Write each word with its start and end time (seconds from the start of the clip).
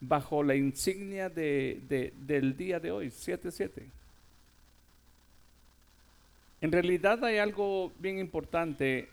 bajo 0.00 0.42
la 0.42 0.54
insignia 0.54 1.28
de, 1.28 2.12
del 2.16 2.56
día 2.56 2.78
de 2.80 2.90
hoy, 2.90 3.08
7-7. 3.08 3.84
En 6.60 6.72
realidad 6.72 7.24
hay 7.24 7.38
algo 7.38 7.92
bien 7.98 8.18
importante. 8.18 9.08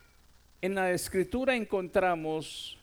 En 0.61 0.75
la 0.75 0.91
escritura 0.91 1.55
encontramos 1.55 2.77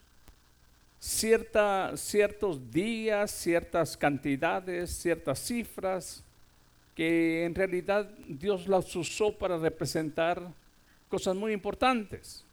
cierta, 1.01 1.97
ciertos 1.97 2.71
días, 2.71 3.31
ciertas 3.31 3.97
cantidades, 3.97 4.91
ciertas 4.91 5.41
cifras, 5.41 6.23
que 6.95 7.45
en 7.45 7.55
realidad 7.55 8.09
Dios 8.29 8.69
las 8.69 8.95
usó 8.95 9.37
para 9.37 9.59
representar 9.59 10.41
cosas 11.09 11.35
muy 11.35 11.53
importantes. 11.53 12.45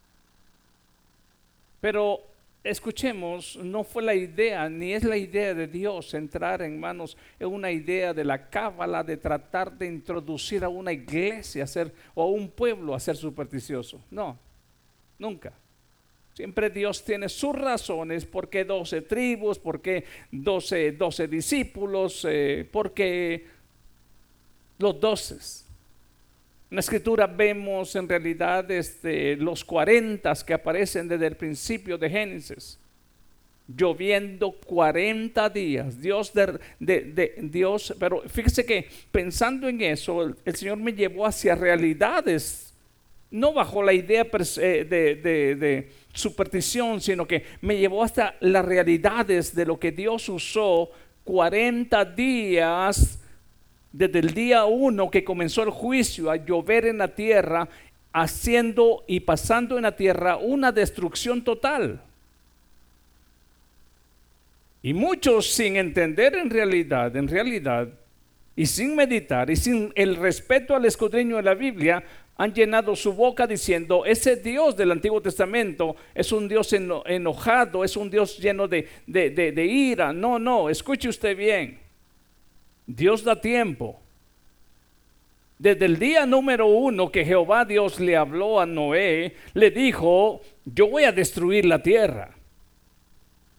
Pero 1.80 2.22
escuchemos, 2.64 3.58
no 3.58 3.84
fue 3.84 4.04
la 4.04 4.14
idea, 4.14 4.70
ni 4.70 4.94
es 4.94 5.04
la 5.04 5.18
idea 5.18 5.54
de 5.54 5.68
Dios 5.68 6.14
entrar 6.14 6.62
en 6.62 6.80
manos 6.80 7.18
en 7.40 7.48
una 7.48 7.72
idea 7.72 8.14
de 8.14 8.24
la 8.24 8.50
cábala 8.50 9.04
de 9.04 9.18
tratar 9.18 9.78
de 9.78 9.88
introducir 9.88 10.64
a 10.64 10.70
una 10.70 10.92
iglesia 10.92 11.64
a 11.64 11.68
ser, 11.68 11.94
o 12.14 12.24
a 12.24 12.28
un 12.28 12.50
pueblo 12.50 12.94
a 12.94 13.00
ser 13.00 13.16
supersticioso. 13.16 14.02
No, 14.12 14.38
nunca. 15.18 15.54
Siempre 16.34 16.70
Dios 16.70 17.04
tiene 17.04 17.28
sus 17.28 17.54
razones, 17.54 18.26
por 18.26 18.50
qué 18.50 18.64
12 18.64 19.02
tribus, 19.02 19.60
por 19.60 19.82
qué 19.82 20.06
12, 20.32 20.94
12 20.94 21.28
discípulos, 21.28 22.26
eh, 22.30 22.68
por 22.72 22.94
qué 22.94 23.46
los 24.78 25.00
doces. 25.00 25.69
En 26.70 26.76
la 26.76 26.82
escritura 26.82 27.26
vemos 27.26 27.96
en 27.96 28.08
realidad 28.08 28.70
este, 28.70 29.36
los 29.36 29.66
40 29.66 30.32
que 30.46 30.54
aparecen 30.54 31.08
desde 31.08 31.26
el 31.26 31.36
principio 31.36 31.98
de 31.98 32.10
Génesis. 32.10 32.78
Lloviendo 33.68 34.52
40 34.52 35.50
días. 35.50 36.00
Dios, 36.00 36.32
de, 36.32 37.40
Dios, 37.42 37.96
pero 38.00 38.22
fíjese 38.28 38.66
que 38.66 38.88
pensando 39.12 39.68
en 39.68 39.82
eso, 39.82 40.36
el, 40.46 40.56
Señor 40.56 40.78
me 40.78 40.94
llevó 40.94 41.26
hacia 41.26 41.56
realidades, 41.56 42.74
no 43.32 43.52
bajo 43.54 43.82
la 43.82 43.94
idea 43.94 44.24
de, 44.24 44.86
de 44.86 45.90
superstición, 46.14 47.02
sino 47.02 47.28
que 47.28 47.46
me 47.62 47.78
llevó 47.78 48.04
hasta 48.04 48.36
las 48.42 48.64
realidades 48.64 49.56
de 49.56 49.66
lo 49.66 49.80
que 49.80 49.92
Dios 49.92 50.30
usó 50.30 50.92
40 51.24 52.06
días 52.06 53.20
desde 53.92 54.20
el 54.20 54.34
día 54.34 54.66
uno 54.66 55.10
que 55.10 55.24
comenzó 55.24 55.64
el 55.64 55.72
juicio 55.72 56.30
a 56.30 56.36
llover 56.36 56.86
en 56.86 57.00
la 57.00 57.08
tierra, 57.10 57.68
haciendo 58.12 59.04
y 59.08 59.22
pasando 59.22 59.78
en 59.78 59.84
la 59.84 59.96
tierra 59.96 60.38
una 60.38 60.72
destrucción 60.72 61.44
total. 61.44 62.02
Y 64.82 64.94
muchos 64.94 65.48
sin 65.52 65.76
entender 65.76 66.36
en 66.36 66.50
realidad, 66.50 67.16
en 67.16 67.28
realidad, 67.28 67.90
y 68.56 68.66
sin 68.66 68.96
meditar 68.96 69.50
y 69.50 69.56
sin 69.56 69.92
el 69.96 70.16
respeto 70.16 70.76
al 70.76 70.86
escudriño 70.86 71.38
de 71.38 71.44
la 71.44 71.54
Biblia, 71.54 72.04
han 72.38 72.54
llenado 72.54 72.96
su 72.96 73.14
boca 73.14 73.46
diciendo, 73.46 74.06
ese 74.06 74.38
Dios 74.38 74.78
del 74.78 74.92
Antiguo 74.92 75.22
Testamento 75.22 75.98
es 76.16 76.32
un 76.32 76.48
Dios 76.48 76.72
enojado, 76.72 77.84
es 77.84 77.98
un 77.98 78.10
Dios 78.10 78.38
lleno 78.38 78.68
de, 78.68 78.88
de 79.06 79.66
ira. 79.66 80.14
No, 80.14 80.40
no, 80.40 80.70
escuche 80.70 81.10
usted 81.10 81.36
bien. 81.36 81.89
Dios 82.90 83.24
da 83.24 83.40
tiempo. 83.40 84.00
Desde 85.60 85.86
el 85.86 86.00
día 86.00 86.26
número 86.26 86.66
uno 86.66 87.12
que 87.12 87.24
Jehová 87.24 87.64
Dios 87.64 88.00
le 88.00 88.18
habló 88.18 88.60
a 88.60 88.66
Noé, 88.66 89.36
le 89.54 89.70
dijo, 89.70 90.42
yo 90.66 90.88
voy 90.88 91.04
a 91.04 91.12
destruir 91.12 91.66
la 91.66 91.84
tierra. 91.84 92.32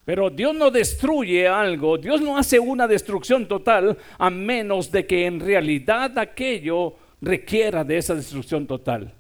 Pero 0.05 0.31
Dios 0.31 0.55
no 0.57 0.73
destruye 0.73 1.47
algo, 1.47 1.97
Dios 1.97 2.21
no 2.21 2.37
hace 2.37 2.59
una 2.59 2.89
destrucción 2.89 3.47
total 3.47 3.97
a 4.19 4.31
menos 4.31 4.91
de 4.91 5.07
que 5.07 5.27
en 5.27 5.39
realidad 5.39 6.19
aquello 6.19 6.95
requiera 7.21 7.85
de 7.85 7.99
esa 7.99 8.17
destrucción 8.17 8.67
total. 8.67 9.13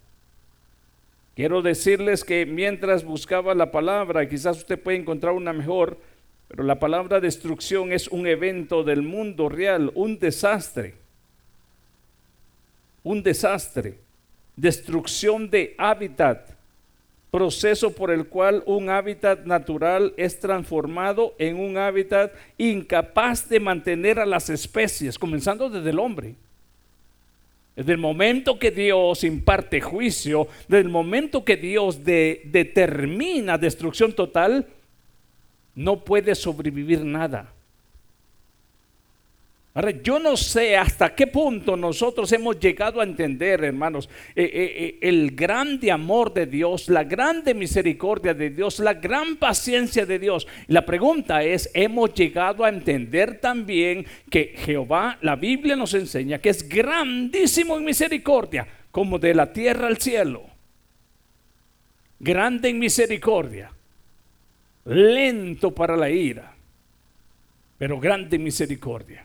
Quiero 1.36 1.62
decirles 1.62 2.24
que 2.24 2.46
mientras 2.46 3.04
buscaba 3.04 3.54
la 3.54 3.70
palabra, 3.70 4.28
quizás 4.28 4.56
usted 4.58 4.82
puede 4.82 4.98
encontrar 4.98 5.34
una 5.34 5.52
mejor, 5.52 5.98
pero 6.50 6.64
la 6.64 6.80
palabra 6.80 7.20
destrucción 7.20 7.92
es 7.92 8.08
un 8.08 8.26
evento 8.26 8.82
del 8.82 9.02
mundo 9.02 9.48
real, 9.48 9.92
un 9.94 10.18
desastre. 10.18 10.94
Un 13.04 13.22
desastre. 13.22 13.98
Destrucción 14.56 15.48
de 15.48 15.76
hábitat. 15.78 16.50
Proceso 17.30 17.94
por 17.94 18.10
el 18.10 18.26
cual 18.26 18.64
un 18.66 18.90
hábitat 18.90 19.44
natural 19.44 20.12
es 20.16 20.40
transformado 20.40 21.36
en 21.38 21.56
un 21.56 21.78
hábitat 21.78 22.32
incapaz 22.58 23.48
de 23.48 23.60
mantener 23.60 24.18
a 24.18 24.26
las 24.26 24.50
especies, 24.50 25.20
comenzando 25.20 25.70
desde 25.70 25.90
el 25.90 26.00
hombre. 26.00 26.34
Desde 27.76 27.92
el 27.92 27.98
momento 27.98 28.58
que 28.58 28.72
Dios 28.72 29.22
imparte 29.22 29.80
juicio, 29.80 30.48
desde 30.66 30.82
el 30.82 30.88
momento 30.88 31.44
que 31.44 31.56
Dios 31.56 32.04
determina 32.04 33.56
destrucción 33.56 34.12
total, 34.12 34.66
no 35.74 36.04
puede 36.04 36.34
sobrevivir 36.34 37.04
nada. 37.04 37.52
Ahora, 39.72 39.92
yo 40.02 40.18
no 40.18 40.36
sé 40.36 40.76
hasta 40.76 41.14
qué 41.14 41.28
punto 41.28 41.76
nosotros 41.76 42.32
hemos 42.32 42.58
llegado 42.58 43.00
a 43.00 43.04
entender, 43.04 43.62
hermanos, 43.62 44.08
eh, 44.34 44.42
eh, 44.42 44.50
eh, 44.52 44.98
el 45.00 45.30
grande 45.30 45.92
amor 45.92 46.34
de 46.34 46.46
Dios, 46.46 46.88
la 46.88 47.04
grande 47.04 47.54
misericordia 47.54 48.34
de 48.34 48.50
Dios, 48.50 48.80
la 48.80 48.94
gran 48.94 49.36
paciencia 49.36 50.04
de 50.04 50.18
Dios. 50.18 50.48
La 50.66 50.84
pregunta 50.84 51.44
es, 51.44 51.70
¿hemos 51.72 52.12
llegado 52.14 52.64
a 52.64 52.68
entender 52.68 53.38
también 53.38 54.04
que 54.28 54.54
Jehová, 54.56 55.18
la 55.22 55.36
Biblia 55.36 55.76
nos 55.76 55.94
enseña 55.94 56.40
que 56.40 56.48
es 56.48 56.68
grandísimo 56.68 57.78
en 57.78 57.84
misericordia, 57.84 58.66
como 58.90 59.20
de 59.20 59.34
la 59.34 59.52
tierra 59.52 59.86
al 59.86 59.98
cielo? 59.98 60.42
Grande 62.18 62.70
en 62.70 62.80
misericordia 62.80 63.70
lento 64.90 65.70
para 65.70 65.96
la 65.96 66.10
ira, 66.10 66.52
pero 67.78 68.00
grande 68.00 68.36
en 68.36 68.44
misericordia. 68.44 69.24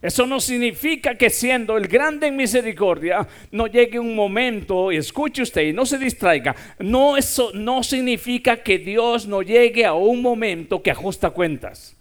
Eso 0.00 0.26
no 0.26 0.38
significa 0.38 1.16
que 1.16 1.28
siendo 1.28 1.76
el 1.76 1.88
grande 1.88 2.28
en 2.28 2.36
misericordia 2.36 3.26
no 3.50 3.66
llegue 3.66 3.98
un 3.98 4.14
momento, 4.14 4.92
y 4.92 4.96
escuche 4.96 5.42
usted 5.42 5.62
y 5.62 5.72
no 5.72 5.84
se 5.84 5.98
distraiga, 5.98 6.54
no 6.78 7.16
eso 7.16 7.50
no 7.52 7.82
significa 7.82 8.62
que 8.62 8.78
Dios 8.78 9.26
no 9.26 9.42
llegue 9.42 9.84
a 9.84 9.94
un 9.94 10.22
momento 10.22 10.82
que 10.82 10.92
ajusta 10.92 11.30
cuentas. 11.30 11.97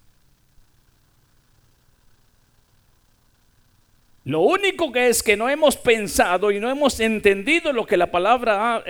Lo 4.27 4.41
único 4.41 4.91
que 4.91 5.07
es 5.07 5.23
que 5.23 5.37
no 5.37 5.47
hemos 5.47 5.77
pensado 5.77 6.51
y 6.51 6.59
no 6.59 6.69
hemos 6.69 6.99
entendido 6.99 7.71
lo 7.71 7.85
que 7.85 7.95
la 7.95 8.11
palabra 8.11 8.83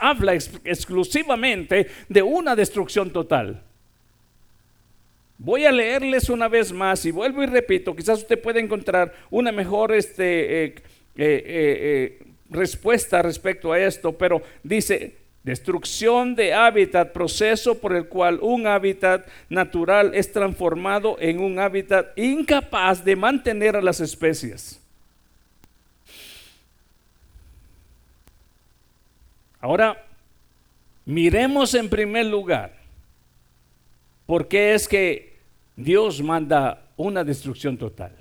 habla 0.00 0.34
exclusivamente 0.34 1.86
de 2.08 2.22
una 2.24 2.56
destrucción 2.56 3.12
total. 3.12 3.62
Voy 5.38 5.64
a 5.64 5.70
leerles 5.70 6.28
una 6.28 6.48
vez 6.48 6.72
más 6.72 7.06
y 7.06 7.12
vuelvo 7.12 7.44
y 7.44 7.46
repito, 7.46 7.94
quizás 7.94 8.18
usted 8.18 8.42
pueda 8.42 8.58
encontrar 8.58 9.14
una 9.30 9.52
mejor 9.52 9.92
este, 9.92 10.64
eh, 10.64 10.74
eh, 10.74 10.74
eh, 11.16 12.18
respuesta 12.50 13.22
respecto 13.22 13.70
a 13.70 13.78
esto, 13.78 14.18
pero 14.18 14.42
dice, 14.64 15.18
Destrucción 15.44 16.34
de 16.34 16.54
hábitat, 16.54 17.12
proceso 17.12 17.78
por 17.78 17.94
el 17.94 18.08
cual 18.08 18.38
un 18.40 18.66
hábitat 18.66 19.28
natural 19.50 20.14
es 20.14 20.32
transformado 20.32 21.18
en 21.20 21.38
un 21.38 21.58
hábitat 21.58 22.18
incapaz 22.18 23.04
de 23.04 23.14
mantener 23.14 23.76
a 23.76 23.82
las 23.82 24.00
especies. 24.00 24.80
Ahora, 29.60 30.02
miremos 31.04 31.74
en 31.74 31.90
primer 31.90 32.24
lugar 32.24 32.72
por 34.24 34.48
qué 34.48 34.72
es 34.72 34.88
que 34.88 35.36
Dios 35.76 36.22
manda 36.22 36.86
una 36.96 37.22
destrucción 37.22 37.76
total. 37.76 38.12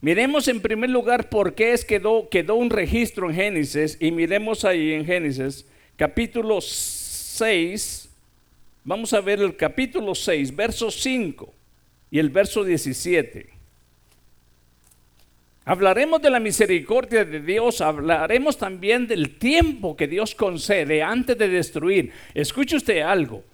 Miremos 0.00 0.48
en 0.48 0.60
primer 0.60 0.90
lugar 0.90 1.28
por 1.28 1.54
qué 1.54 1.72
es 1.72 1.84
que 1.84 2.00
quedó, 2.00 2.28
quedó 2.28 2.56
un 2.56 2.70
registro 2.70 3.28
en 3.28 3.36
Génesis 3.36 3.96
y 4.00 4.10
miremos 4.10 4.64
ahí 4.64 4.92
en 4.92 5.04
Génesis 5.04 5.66
capítulo 6.00 6.62
6, 6.62 8.08
vamos 8.84 9.12
a 9.12 9.20
ver 9.20 9.38
el 9.38 9.54
capítulo 9.54 10.14
6, 10.14 10.56
verso 10.56 10.90
5 10.90 11.52
y 12.10 12.18
el 12.18 12.30
verso 12.30 12.64
17. 12.64 13.50
Hablaremos 15.66 16.22
de 16.22 16.30
la 16.30 16.40
misericordia 16.40 17.26
de 17.26 17.42
Dios, 17.42 17.82
hablaremos 17.82 18.56
también 18.56 19.06
del 19.06 19.36
tiempo 19.36 19.94
que 19.94 20.08
Dios 20.08 20.34
concede 20.34 21.02
antes 21.02 21.36
de 21.36 21.48
destruir. 21.48 22.12
Escuche 22.32 22.76
usted 22.76 23.02
algo, 23.02 23.44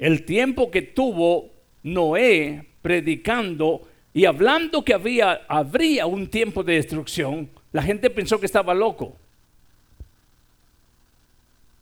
el 0.00 0.24
tiempo 0.24 0.72
que 0.72 0.82
tuvo 0.82 1.50
Noé 1.84 2.66
predicando 2.82 3.88
y 4.12 4.24
hablando 4.24 4.84
que 4.84 4.94
había, 4.94 5.42
habría 5.46 6.06
un 6.06 6.26
tiempo 6.26 6.64
de 6.64 6.74
destrucción, 6.74 7.48
la 7.70 7.84
gente 7.84 8.10
pensó 8.10 8.40
que 8.40 8.46
estaba 8.46 8.74
loco. 8.74 9.19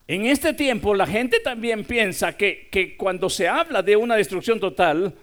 En 0.09 0.25
este 0.25 0.55
tiempo 0.55 0.95
la 0.95 1.07
gente 1.07 1.39
también 1.41 1.85
piensa 1.85 2.37
que, 2.37 2.69
que 2.71 2.97
cuando 2.97 3.29
se 3.29 3.47
habla 3.47 3.83
de 3.83 3.95
una 3.95 4.17
destrucción 4.17 4.59
total, 4.59 5.15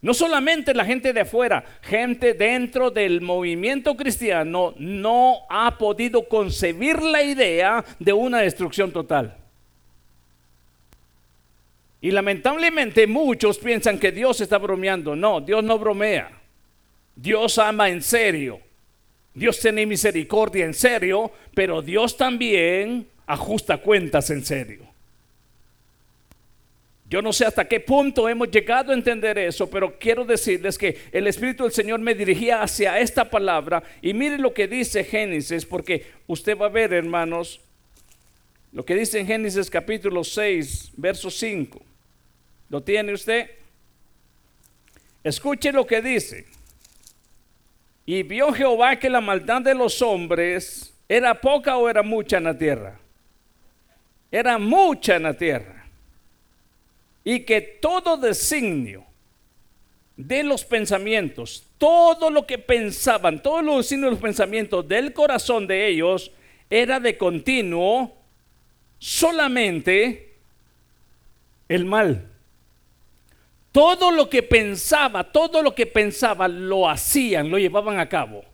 no 0.00 0.14
solamente 0.14 0.72
la 0.72 0.86
gente 0.86 1.12
de 1.12 1.20
afuera, 1.20 1.62
gente 1.82 2.32
dentro 2.32 2.90
del 2.90 3.20
movimiento 3.20 3.94
cristiano 3.94 4.74
no 4.78 5.40
ha 5.50 5.76
podido 5.76 6.26
concebir 6.26 7.02
la 7.02 7.22
idea 7.22 7.84
de 7.98 8.12
una 8.14 8.38
destrucción 8.38 8.92
total. 8.92 9.36
Y 12.00 12.10
lamentablemente 12.12 13.06
muchos 13.06 13.58
piensan 13.58 13.98
que 13.98 14.12
Dios 14.12 14.40
está 14.40 14.58
bromeando. 14.58 15.16
No, 15.16 15.40
Dios 15.40 15.64
no 15.64 15.78
bromea. 15.78 16.30
Dios 17.14 17.58
ama 17.58 17.88
en 17.88 18.00
serio. 18.00 18.60
Dios 19.34 19.58
tiene 19.60 19.84
misericordia 19.86 20.64
en 20.64 20.72
serio, 20.72 21.32
pero 21.54 21.82
Dios 21.82 22.16
también 22.16 23.08
ajusta 23.26 23.78
cuentas 23.78 24.30
en 24.30 24.44
serio. 24.44 24.86
Yo 27.08 27.22
no 27.22 27.32
sé 27.32 27.44
hasta 27.44 27.66
qué 27.66 27.78
punto 27.78 28.28
hemos 28.28 28.50
llegado 28.50 28.90
a 28.90 28.94
entender 28.94 29.38
eso, 29.38 29.70
pero 29.70 29.96
quiero 29.96 30.24
decirles 30.24 30.76
que 30.76 30.98
el 31.12 31.28
Espíritu 31.28 31.62
del 31.62 31.72
Señor 31.72 32.00
me 32.00 32.14
dirigía 32.14 32.62
hacia 32.62 32.98
esta 32.98 33.30
palabra 33.30 33.82
y 34.02 34.12
mire 34.12 34.38
lo 34.38 34.52
que 34.52 34.66
dice 34.66 35.04
Génesis, 35.04 35.64
porque 35.64 36.04
usted 36.26 36.58
va 36.58 36.66
a 36.66 36.70
ver, 36.70 36.92
hermanos, 36.92 37.60
lo 38.72 38.84
que 38.84 38.96
dice 38.96 39.20
en 39.20 39.26
Génesis 39.28 39.70
capítulo 39.70 40.24
6, 40.24 40.92
verso 40.96 41.30
5. 41.30 41.80
¿Lo 42.68 42.82
tiene 42.82 43.12
usted? 43.12 43.50
Escuche 45.22 45.70
lo 45.70 45.86
que 45.86 46.02
dice. 46.02 46.46
Y 48.04 48.24
vio 48.24 48.52
Jehová 48.52 48.96
que 48.96 49.08
la 49.08 49.20
maldad 49.20 49.62
de 49.62 49.74
los 49.74 50.02
hombres 50.02 50.92
era 51.08 51.40
poca 51.40 51.76
o 51.76 51.88
era 51.88 52.02
mucha 52.02 52.38
en 52.38 52.44
la 52.44 52.58
tierra. 52.58 52.98
Era 54.30 54.58
mucha 54.58 55.16
en 55.16 55.22
la 55.22 55.34
tierra 55.34 55.86
y 57.24 57.40
que 57.40 57.60
todo 57.60 58.16
designio 58.16 59.04
de 60.16 60.42
los 60.42 60.64
pensamientos, 60.64 61.64
todo 61.76 62.30
lo 62.30 62.46
que 62.46 62.58
pensaban, 62.58 63.42
todos 63.42 63.64
los 63.64 63.78
designios 63.78 64.10
de 64.10 64.10
los 64.12 64.22
pensamientos 64.22 64.86
del 64.88 65.12
corazón 65.12 65.66
de 65.66 65.88
ellos 65.88 66.30
era 66.70 67.00
de 67.00 67.18
continuo 67.18 68.14
solamente 68.98 70.34
el 71.68 71.84
mal. 71.84 72.30
Todo 73.72 74.10
lo 74.10 74.30
que 74.30 74.42
pensaba, 74.42 75.24
todo 75.24 75.62
lo 75.62 75.74
que 75.74 75.86
pensaban 75.86 76.68
lo 76.68 76.88
hacían, 76.88 77.50
lo 77.50 77.58
llevaban 77.58 77.98
a 77.98 78.08
cabo. 78.08 78.44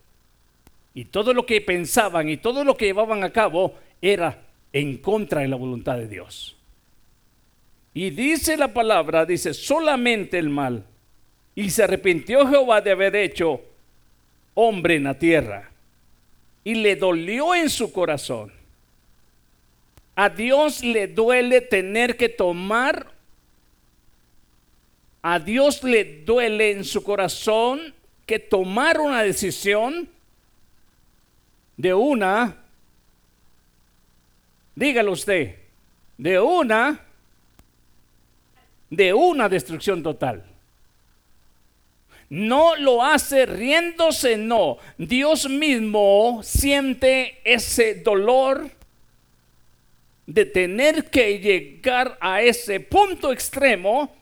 Y 0.94 1.04
todo 1.04 1.32
lo 1.32 1.46
que 1.46 1.60
pensaban 1.60 2.28
y 2.28 2.38
todo 2.38 2.64
lo 2.64 2.76
que 2.76 2.86
llevaban 2.86 3.22
a 3.22 3.30
cabo 3.30 3.74
era 4.00 4.41
en 4.72 4.96
contra 4.98 5.40
de 5.42 5.48
la 5.48 5.56
voluntad 5.56 5.96
de 5.96 6.08
Dios. 6.08 6.56
Y 7.94 8.10
dice 8.10 8.56
la 8.56 8.72
palabra, 8.72 9.26
dice, 9.26 9.52
solamente 9.52 10.38
el 10.38 10.48
mal. 10.48 10.84
Y 11.54 11.70
se 11.70 11.84
arrepintió 11.84 12.46
Jehová 12.46 12.80
de 12.80 12.92
haber 12.92 13.14
hecho 13.16 13.60
hombre 14.54 14.96
en 14.96 15.04
la 15.04 15.18
tierra. 15.18 15.70
Y 16.64 16.74
le 16.76 16.96
dolió 16.96 17.54
en 17.54 17.68
su 17.68 17.92
corazón. 17.92 18.52
A 20.14 20.28
Dios 20.28 20.82
le 20.82 21.08
duele 21.08 21.60
tener 21.60 22.16
que 22.16 22.28
tomar. 22.28 23.12
A 25.20 25.38
Dios 25.38 25.82
le 25.84 26.22
duele 26.24 26.72
en 26.72 26.84
su 26.84 27.02
corazón 27.02 27.94
que 28.26 28.38
tomar 28.38 29.00
una 29.00 29.22
decisión 29.22 30.08
de 31.76 31.92
una, 31.92 32.61
dígalo 34.74 35.12
usted, 35.12 35.56
de 36.18 36.40
una 36.40 37.00
de 38.90 39.14
una 39.14 39.48
destrucción 39.48 40.02
total. 40.02 40.44
No 42.28 42.76
lo 42.76 43.02
hace 43.02 43.46
riéndose, 43.46 44.36
no. 44.36 44.76
Dios 44.98 45.48
mismo 45.48 46.40
siente 46.42 47.40
ese 47.44 47.94
dolor 47.94 48.70
de 50.26 50.44
tener 50.44 51.08
que 51.08 51.38
llegar 51.38 52.18
a 52.20 52.42
ese 52.42 52.80
punto 52.80 53.32
extremo 53.32 54.14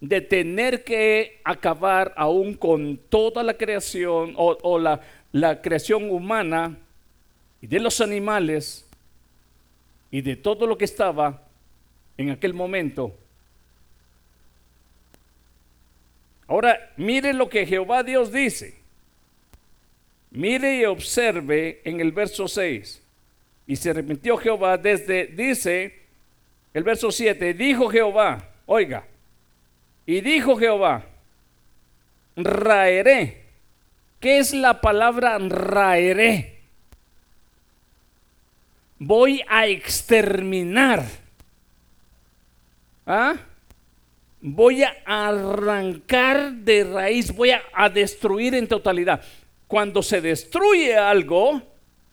de 0.00 0.20
tener 0.20 0.84
que 0.84 1.40
acabar 1.44 2.12
aún 2.16 2.54
con 2.54 2.98
toda 3.08 3.42
la 3.42 3.54
creación 3.54 4.34
o, 4.36 4.78
la, 4.78 5.00
la 5.32 5.62
creación 5.62 6.10
humana 6.10 6.76
y 7.62 7.66
de 7.66 7.80
los 7.80 8.02
animales 8.02 8.83
y 10.14 10.22
de 10.22 10.36
todo 10.36 10.64
lo 10.64 10.78
que 10.78 10.84
estaba 10.84 11.42
en 12.16 12.30
aquel 12.30 12.54
momento 12.54 13.18
Ahora, 16.46 16.92
mire 16.96 17.32
lo 17.32 17.48
que 17.48 17.66
Jehová 17.66 18.02
Dios 18.02 18.30
dice. 18.30 18.74
Mire 20.30 20.76
y 20.76 20.84
observe 20.84 21.80
en 21.84 22.00
el 22.00 22.12
verso 22.12 22.46
6. 22.46 23.02
Y 23.66 23.76
se 23.76 23.90
arrepintió 23.90 24.36
Jehová 24.36 24.76
desde, 24.76 25.26
dice 25.26 26.02
el 26.74 26.84
verso 26.84 27.10
7, 27.10 27.54
dijo 27.54 27.88
Jehová, 27.88 28.50
oiga, 28.66 29.06
y 30.04 30.20
dijo 30.20 30.56
Jehová, 30.56 31.06
raeré. 32.36 33.42
¿Qué 34.20 34.38
es 34.38 34.52
la 34.52 34.80
palabra 34.80 35.38
raeré? 35.38 36.53
Voy 39.06 39.42
a 39.48 39.66
exterminar. 39.66 41.04
¿Ah? 43.06 43.36
voy 44.46 44.82
a 44.82 44.94
arrancar 45.06 46.52
de 46.52 46.84
raíz, 46.84 47.34
voy 47.34 47.50
a, 47.50 47.88
destruir 47.88 48.54
en 48.54 48.68
totalidad. 48.68 49.22
Cuando 49.66 50.02
se 50.02 50.20
destruye 50.20 50.94
algo, 50.94 51.62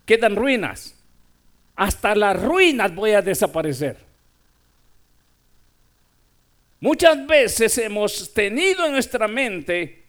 quedan 0.05 0.37
ruinas. 0.37 0.95
Hasta 1.75 2.15
las 2.15 2.41
ruinas 2.41 2.95
voy 2.95 3.11
a 3.11 3.21
desaparecer. 3.21 3.97
Muchas 6.79 7.27
veces 7.27 7.77
hemos 7.79 8.33
tenido 8.33 8.85
en 8.85 8.93
nuestra 8.93 9.27
mente, 9.27 10.01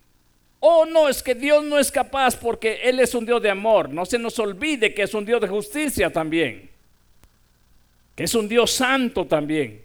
oh 0.61 0.87
no, 0.87 1.09
es 1.09 1.25
que 1.25 1.35
Dios 1.35 1.65
no 1.65 1.77
es 1.77 1.91
capaz 1.91 2.37
porque 2.37 2.83
Él 2.85 3.01
es 3.01 3.17
un 3.17 3.27
Dios 3.27 3.43
de 3.43 3.51
amor. 3.51 3.89
No 3.91 4.07
se 4.07 4.19
nos 4.19 4.39
olvide 4.39 4.95
que 4.95 5.03
es 5.03 5.13
un 5.13 5.25
Dios 5.25 5.41
de 5.41 5.49
justicia 5.49 6.09
también, 6.09 6.71
que 8.15 8.25
es 8.25 8.35
un 8.35 8.49
Dios 8.49 8.71
santo 8.71 9.27
también. 9.27 9.83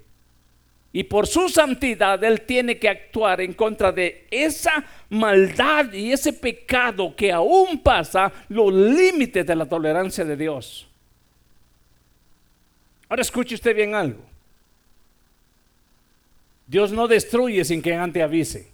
Y 0.93 1.03
por 1.03 1.27
su 1.27 1.47
santidad 1.49 2.23
Él 2.23 2.41
tiene 2.41 2.79
que 2.79 2.89
actuar 2.89 3.41
en 3.41 3.53
contra 3.53 3.91
de 3.91 4.25
esa 4.31 4.83
maldad 5.09 5.91
y 5.93 6.11
ese 6.11 6.33
pecado 6.33 7.15
que 7.15 7.31
aún 7.31 7.79
pasa 7.79 8.31
los 8.49 8.73
límites 8.73 9.45
de 9.45 9.55
la 9.55 9.65
tolerancia 9.65 10.25
de 10.25 10.35
Dios. 10.35 10.87
Ahora 13.09 13.21
escuche 13.21 13.55
usted 13.55 13.75
bien 13.75 13.95
algo. 13.95 14.21
Dios 16.65 16.91
no 16.91 17.07
destruye 17.07 17.63
sin 17.63 17.81
que 17.81 17.93
antes 17.93 18.21
avise. 18.21 18.69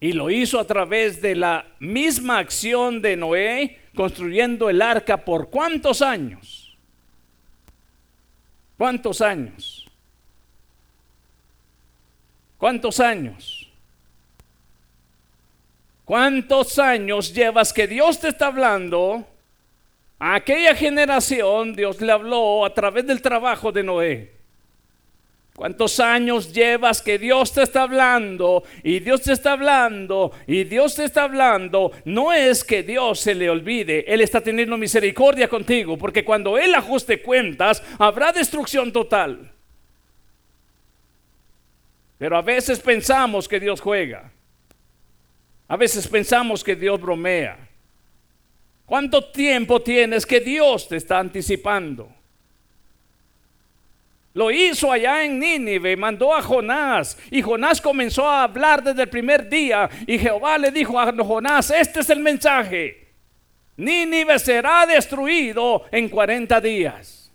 Y 0.00 0.12
lo 0.12 0.30
hizo 0.30 0.58
a 0.58 0.66
través 0.66 1.20
de 1.20 1.34
la 1.34 1.66
misma 1.78 2.38
acción 2.38 3.02
de 3.02 3.16
Noé 3.16 3.78
construyendo 3.94 4.70
el 4.70 4.80
arca 4.80 5.24
por 5.24 5.50
cuántos 5.50 6.02
años. 6.02 6.63
¿Cuántos 8.76 9.20
años? 9.20 9.88
¿Cuántos 12.58 13.00
años? 13.00 13.70
¿Cuántos 16.04 16.78
años 16.78 17.32
llevas 17.32 17.72
que 17.72 17.86
Dios 17.86 18.20
te 18.20 18.28
está 18.28 18.46
hablando? 18.46 19.26
A 20.18 20.34
aquella 20.34 20.74
generación 20.74 21.74
Dios 21.74 22.00
le 22.00 22.12
habló 22.12 22.64
a 22.64 22.74
través 22.74 23.06
del 23.06 23.22
trabajo 23.22 23.72
de 23.72 23.82
Noé. 23.82 24.32
¿Cuántos 25.56 26.00
años 26.00 26.52
llevas 26.52 27.00
que 27.00 27.16
Dios 27.16 27.52
te 27.52 27.62
está 27.62 27.82
hablando 27.82 28.64
y 28.82 28.98
Dios 28.98 29.22
te 29.22 29.32
está 29.32 29.52
hablando 29.52 30.32
y 30.48 30.64
Dios 30.64 30.96
te 30.96 31.04
está 31.04 31.22
hablando? 31.22 31.92
No 32.04 32.32
es 32.32 32.64
que 32.64 32.82
Dios 32.82 33.20
se 33.20 33.36
le 33.36 33.48
olvide, 33.48 34.04
Él 34.12 34.20
está 34.20 34.40
teniendo 34.40 34.76
misericordia 34.76 35.46
contigo, 35.46 35.96
porque 35.96 36.24
cuando 36.24 36.58
Él 36.58 36.74
ajuste 36.74 37.22
cuentas 37.22 37.84
habrá 38.00 38.32
destrucción 38.32 38.92
total. 38.92 39.52
Pero 42.18 42.36
a 42.36 42.42
veces 42.42 42.80
pensamos 42.80 43.46
que 43.46 43.60
Dios 43.60 43.80
juega. 43.80 44.32
A 45.68 45.76
veces 45.76 46.08
pensamos 46.08 46.64
que 46.64 46.74
Dios 46.74 47.00
bromea. 47.00 47.68
¿Cuánto 48.86 49.30
tiempo 49.30 49.80
tienes 49.80 50.26
que 50.26 50.40
Dios 50.40 50.88
te 50.88 50.96
está 50.96 51.20
anticipando? 51.20 52.12
Lo 54.34 54.50
hizo 54.50 54.90
allá 54.90 55.24
en 55.24 55.38
Nínive, 55.38 55.96
mandó 55.96 56.34
a 56.34 56.42
Jonás 56.42 57.16
y 57.30 57.40
Jonás 57.40 57.80
comenzó 57.80 58.28
a 58.28 58.42
hablar 58.42 58.82
desde 58.82 59.02
el 59.02 59.08
primer 59.08 59.48
día 59.48 59.88
y 60.08 60.18
Jehová 60.18 60.58
le 60.58 60.72
dijo 60.72 60.98
a 60.98 61.12
Jonás, 61.12 61.70
este 61.70 62.00
es 62.00 62.10
el 62.10 62.18
mensaje, 62.18 63.12
Nínive 63.76 64.38
será 64.40 64.86
destruido 64.86 65.84
en 65.92 66.08
40 66.08 66.60
días. 66.60 67.30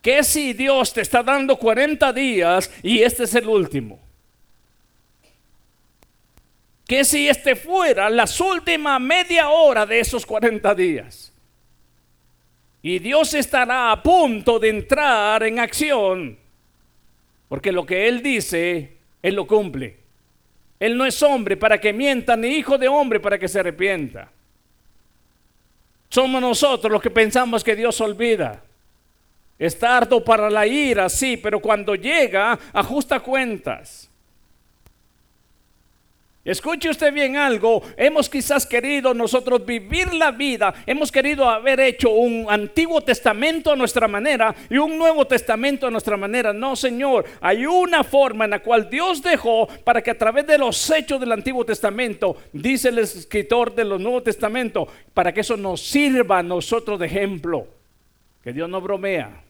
¿Qué 0.00 0.22
si 0.22 0.54
Dios 0.54 0.94
te 0.94 1.02
está 1.02 1.22
dando 1.22 1.58
40 1.58 2.10
días 2.14 2.70
y 2.82 3.02
este 3.02 3.24
es 3.24 3.34
el 3.34 3.48
último? 3.48 4.00
¿Qué 6.86 7.04
si 7.04 7.28
este 7.28 7.54
fuera 7.54 8.08
las 8.08 8.40
últimas 8.40 8.98
media 8.98 9.50
hora 9.50 9.84
de 9.84 10.00
esos 10.00 10.24
40 10.24 10.74
días? 10.74 11.32
Y 12.88 13.00
Dios 13.00 13.34
estará 13.34 13.92
a 13.92 14.02
punto 14.02 14.58
de 14.58 14.70
entrar 14.70 15.42
en 15.42 15.58
acción. 15.58 16.38
Porque 17.46 17.70
lo 17.70 17.84
que 17.84 18.08
Él 18.08 18.22
dice, 18.22 18.96
Él 19.20 19.34
lo 19.34 19.46
cumple. 19.46 19.98
Él 20.80 20.96
no 20.96 21.04
es 21.04 21.22
hombre 21.22 21.58
para 21.58 21.78
que 21.78 21.92
mienta, 21.92 22.34
ni 22.34 22.48
hijo 22.48 22.78
de 22.78 22.88
hombre 22.88 23.20
para 23.20 23.38
que 23.38 23.46
se 23.46 23.60
arrepienta. 23.60 24.30
Somos 26.08 26.40
nosotros 26.40 26.90
los 26.90 27.02
que 27.02 27.10
pensamos 27.10 27.62
que 27.62 27.76
Dios 27.76 28.00
olvida. 28.00 28.64
Es 29.58 29.78
tardo 29.78 30.24
para 30.24 30.48
la 30.48 30.66
ira, 30.66 31.10
sí, 31.10 31.36
pero 31.36 31.60
cuando 31.60 31.94
llega, 31.94 32.58
ajusta 32.72 33.20
cuentas. 33.20 34.07
Escuche 36.48 36.88
usted 36.88 37.12
bien 37.12 37.36
algo, 37.36 37.82
hemos 37.94 38.30
quizás 38.30 38.64
querido 38.64 39.12
nosotros 39.12 39.66
vivir 39.66 40.14
la 40.14 40.30
vida, 40.30 40.72
hemos 40.86 41.12
querido 41.12 41.46
haber 41.46 41.78
hecho 41.78 42.08
un 42.08 42.46
Antiguo 42.48 43.02
Testamento 43.02 43.70
a 43.70 43.76
nuestra 43.76 44.08
manera 44.08 44.54
y 44.70 44.78
un 44.78 44.96
Nuevo 44.96 45.26
Testamento 45.26 45.86
a 45.86 45.90
nuestra 45.90 46.16
manera. 46.16 46.54
No, 46.54 46.74
Señor, 46.74 47.26
hay 47.42 47.66
una 47.66 48.02
forma 48.02 48.46
en 48.46 48.52
la 48.52 48.62
cual 48.62 48.88
Dios 48.88 49.22
dejó 49.22 49.68
para 49.84 50.00
que 50.00 50.10
a 50.10 50.16
través 50.16 50.46
de 50.46 50.56
los 50.56 50.90
hechos 50.90 51.20
del 51.20 51.32
Antiguo 51.32 51.66
Testamento, 51.66 52.38
dice 52.50 52.88
el 52.88 53.00
escritor 53.00 53.74
de 53.74 53.84
los 53.84 54.00
Nuevos 54.00 54.24
Testamentos, 54.24 54.88
para 55.12 55.34
que 55.34 55.42
eso 55.42 55.58
nos 55.58 55.82
sirva 55.82 56.38
a 56.38 56.42
nosotros 56.42 56.98
de 56.98 57.04
ejemplo. 57.04 57.66
Que 58.42 58.54
Dios 58.54 58.70
no 58.70 58.80
bromea. 58.80 59.47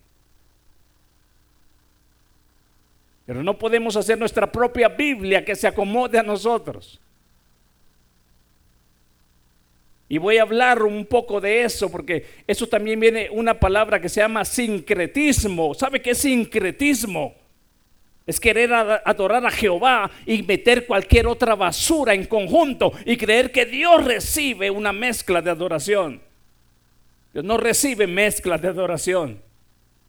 Pero 3.29 3.43
no 3.43 3.59
podemos 3.59 3.95
hacer 3.95 4.19
nuestra 4.19 4.51
propia 4.51 4.89
Biblia 4.89 5.45
que 5.45 5.55
se 5.55 5.69
acomode 5.69 6.19
a 6.19 6.23
nosotros. 6.23 6.99
Y 10.09 10.17
voy 10.17 10.39
a 10.39 10.43
hablar 10.45 10.83
un 10.83 11.05
poco 11.05 11.39
de 11.39 11.63
eso 11.63 11.93
porque 11.93 12.25
eso 12.47 12.67
también 12.67 12.99
viene 12.99 13.29
una 13.31 13.53
palabra 13.61 14.01
que 14.01 14.09
se 14.09 14.23
llama 14.23 14.47
sincretismo. 14.47 15.75
¿Sabe 15.75 16.01
qué 16.01 16.13
es 16.13 16.19
sincretismo? 16.19 17.35
Es 18.27 18.41
querer 18.41 18.73
adorar 18.73 19.45
a 19.45 19.51
Jehová 19.51 20.11
y 20.25 20.43
meter 20.43 20.87
cualquier 20.87 21.27
otra 21.27 21.55
basura 21.55 22.15
en 22.15 22.25
conjunto 22.25 22.95
y 23.05 23.19
creer 23.19 23.53
que 23.53 23.67
Dios 23.67 24.07
recibe 24.07 24.71
una 24.71 24.95
mezcla 24.95 25.43
de 25.43 25.51
adoración. 25.51 26.23
Dios 27.35 27.45
no 27.45 27.59
recibe 27.59 28.07
mezclas 28.07 28.63
de 28.63 28.69
adoración. 28.69 29.43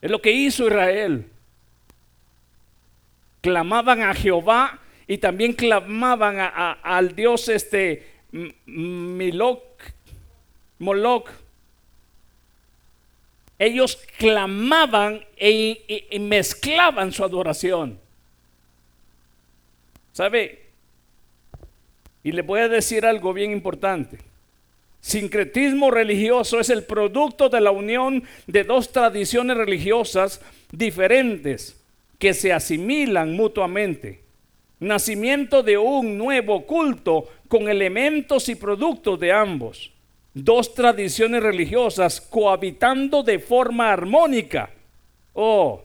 Es 0.01 0.09
lo 0.09 0.21
que 0.21 0.31
hizo 0.31 0.67
Israel 0.67 1.29
clamaban 3.41 4.01
a 4.01 4.13
Jehová 4.13 4.79
y 5.07 5.17
también 5.17 5.53
clamaban 5.53 6.37
al 6.83 7.15
dios 7.15 7.49
este 7.49 8.07
Milok, 8.65 9.63
Moloch. 10.79 11.29
Ellos 13.57 13.97
clamaban 14.17 15.25
e, 15.35 16.05
y 16.09 16.19
mezclaban 16.19 17.11
su 17.11 17.23
adoración. 17.23 17.99
¿Sabe? 20.13 20.67
Y 22.23 22.31
le 22.31 22.41
voy 22.41 22.61
a 22.61 22.69
decir 22.69 23.05
algo 23.05 23.33
bien 23.33 23.51
importante. 23.51 24.19
Sincretismo 25.01 25.91
religioso 25.91 26.59
es 26.59 26.69
el 26.69 26.83
producto 26.83 27.49
de 27.49 27.61
la 27.61 27.71
unión 27.71 28.23
de 28.47 28.63
dos 28.63 28.91
tradiciones 28.91 29.57
religiosas 29.57 30.41
diferentes 30.71 31.78
que 32.19 32.33
se 32.33 32.53
asimilan 32.53 33.33
mutuamente. 33.33 34.21
Nacimiento 34.79 35.63
de 35.63 35.77
un 35.77 36.17
nuevo 36.17 36.65
culto 36.65 37.27
con 37.47 37.67
elementos 37.67 38.47
y 38.49 38.55
productos 38.55 39.19
de 39.19 39.31
ambos. 39.31 39.91
Dos 40.33 40.75
tradiciones 40.75 41.41
religiosas 41.41 42.21
cohabitando 42.21 43.23
de 43.23 43.39
forma 43.39 43.91
armónica. 43.91 44.69
Oh, 45.33 45.81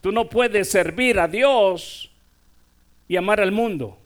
tú 0.00 0.12
no 0.12 0.28
puedes 0.28 0.68
servir 0.68 1.18
a 1.18 1.28
Dios 1.28 2.10
y 3.08 3.16
amar 3.16 3.40
al 3.40 3.52
mundo. 3.52 3.96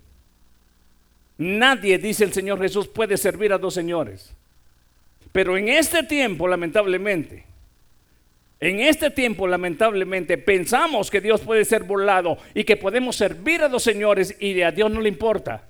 Nadie, 1.38 1.99
dice 1.99 2.25
el 2.25 2.32
Señor 2.32 2.61
Jesús, 2.61 2.88
puede 2.88 3.16
servir 3.16 3.52
a 3.52 3.58
dos 3.58 3.75
señores. 3.75 4.32
Pero 5.32 5.56
en 5.56 5.68
este 5.68 6.02
tiempo, 6.02 6.49
lamentablemente, 6.49 7.44
en 8.59 8.81
este 8.81 9.11
tiempo, 9.11 9.47
lamentablemente, 9.47 10.39
pensamos 10.39 11.11
que 11.11 11.21
Dios 11.21 11.43
puede 11.43 11.65
ser 11.65 11.85
burlado 11.85 12.39
y 12.55 12.65
que 12.65 12.77
podemos 12.77 13.17
servir 13.17 13.63
a 13.63 13.69
los 13.69 13.83
señores 13.83 14.35
y 14.41 14.63
a 14.63 14.71
Dios 14.71 14.91
no 14.91 15.01
le 15.01 15.11
importa. 15.11 15.63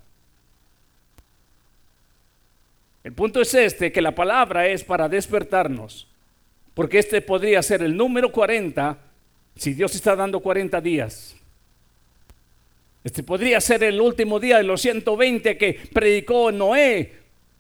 El 3.02 3.12
punto 3.12 3.40
es 3.40 3.54
este, 3.54 3.90
que 3.90 4.02
la 4.02 4.14
palabra 4.14 4.66
es 4.68 4.84
para 4.84 5.08
despertarnos, 5.08 6.08
porque 6.74 6.98
este 6.98 7.20
podría 7.22 7.62
ser 7.62 7.82
el 7.82 7.96
número 7.96 8.30
40 8.30 8.98
si 9.56 9.74
Dios 9.74 9.94
está 9.94 10.14
dando 10.14 10.40
40 10.40 10.80
días. 10.80 11.36
Este 13.02 13.22
podría 13.22 13.60
ser 13.60 13.84
el 13.84 14.00
último 14.00 14.40
día 14.40 14.58
de 14.58 14.64
los 14.64 14.80
120 14.82 15.56
que 15.56 15.80
predicó 15.92 16.50
Noé 16.50 17.12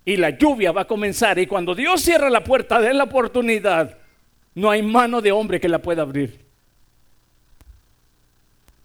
y 0.04 0.16
la 0.16 0.30
lluvia 0.30 0.72
va 0.72 0.82
a 0.82 0.86
comenzar 0.86 1.38
y 1.38 1.46
cuando 1.46 1.74
Dios 1.74 2.02
cierra 2.02 2.30
la 2.30 2.42
puerta 2.42 2.80
de 2.80 2.92
la 2.92 3.04
oportunidad, 3.04 3.96
no 4.56 4.70
hay 4.70 4.82
mano 4.82 5.20
de 5.20 5.30
hombre 5.32 5.60
que 5.60 5.68
la 5.68 5.82
pueda 5.82 6.02
abrir. 6.02 6.40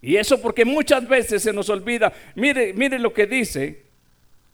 Y 0.01 0.17
eso 0.17 0.41
porque 0.41 0.65
muchas 0.65 1.07
veces 1.07 1.41
se 1.41 1.53
nos 1.53 1.69
olvida. 1.69 2.11
Mire, 2.35 2.73
mire 2.73 2.99
lo 2.99 3.13
que 3.13 3.25
dice. 3.25 3.83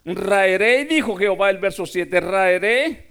Raeré, 0.06 0.86
dijo 0.86 1.16
Jehová 1.16 1.50
el 1.50 1.58
verso 1.58 1.86
7, 1.86 2.20
raeré 2.20 3.08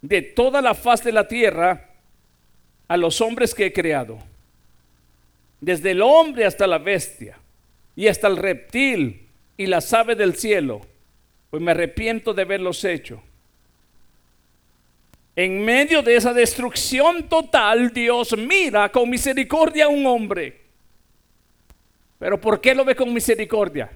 de 0.00 0.22
toda 0.22 0.62
la 0.62 0.74
faz 0.74 1.04
de 1.04 1.12
la 1.12 1.28
tierra 1.28 1.90
a 2.88 2.96
los 2.96 3.20
hombres 3.20 3.54
que 3.54 3.66
he 3.66 3.72
creado. 3.72 4.18
Desde 5.60 5.90
el 5.90 6.00
hombre 6.00 6.46
hasta 6.46 6.66
la 6.66 6.78
bestia 6.78 7.38
y 7.94 8.08
hasta 8.08 8.28
el 8.28 8.38
reptil 8.38 9.28
y 9.58 9.66
las 9.66 9.92
aves 9.92 10.16
del 10.16 10.36
cielo. 10.36 10.80
Pues 11.50 11.62
me 11.62 11.72
arrepiento 11.72 12.32
de 12.32 12.42
haberlos 12.42 12.82
hecho. 12.84 13.22
En 15.34 15.64
medio 15.64 16.02
de 16.02 16.16
esa 16.16 16.34
destrucción 16.34 17.28
total, 17.28 17.90
Dios 17.92 18.36
mira 18.36 18.90
con 18.90 19.08
misericordia 19.08 19.86
a 19.86 19.88
un 19.88 20.04
hombre. 20.06 20.60
Pero 22.18 22.40
¿por 22.40 22.60
qué 22.60 22.74
lo 22.74 22.84
ve 22.84 22.94
con 22.94 23.12
misericordia? 23.12 23.90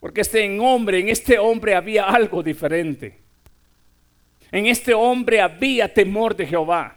Porque 0.00 0.20
este 0.20 0.58
hombre, 0.58 0.98
en 1.00 1.08
este 1.08 1.38
hombre 1.38 1.74
había 1.74 2.04
algo 2.04 2.42
diferente. 2.42 3.16
En 4.50 4.66
este 4.66 4.92
hombre 4.92 5.40
había 5.40 5.92
temor 5.92 6.36
de 6.36 6.46
Jehová. 6.46 6.96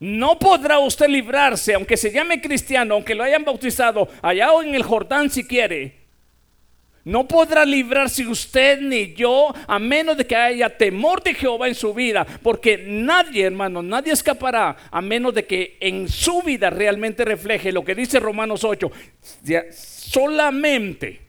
No 0.00 0.38
podrá 0.38 0.78
usted 0.78 1.08
librarse, 1.08 1.74
aunque 1.74 1.96
se 1.96 2.10
llame 2.10 2.40
cristiano, 2.40 2.94
aunque 2.94 3.14
lo 3.14 3.22
hayan 3.22 3.44
bautizado 3.44 4.08
allá 4.22 4.52
o 4.52 4.62
en 4.62 4.74
el 4.74 4.82
Jordán 4.82 5.30
si 5.30 5.46
quiere, 5.46 5.99
no 7.04 7.26
podrá 7.26 7.64
librarse 7.64 8.26
usted 8.26 8.80
ni 8.80 9.14
yo 9.14 9.54
a 9.66 9.78
menos 9.78 10.16
de 10.16 10.26
que 10.26 10.36
haya 10.36 10.76
temor 10.76 11.22
de 11.22 11.34
Jehová 11.34 11.68
en 11.68 11.74
su 11.74 11.94
vida. 11.94 12.26
Porque 12.42 12.84
nadie, 12.86 13.44
hermano, 13.44 13.82
nadie 13.82 14.12
escapará 14.12 14.76
a 14.90 15.00
menos 15.00 15.34
de 15.34 15.46
que 15.46 15.78
en 15.80 16.08
su 16.08 16.42
vida 16.42 16.68
realmente 16.68 17.24
refleje 17.24 17.72
lo 17.72 17.84
que 17.84 17.94
dice 17.94 18.20
Romanos 18.20 18.64
8. 18.64 18.90
Solamente, 19.70 21.20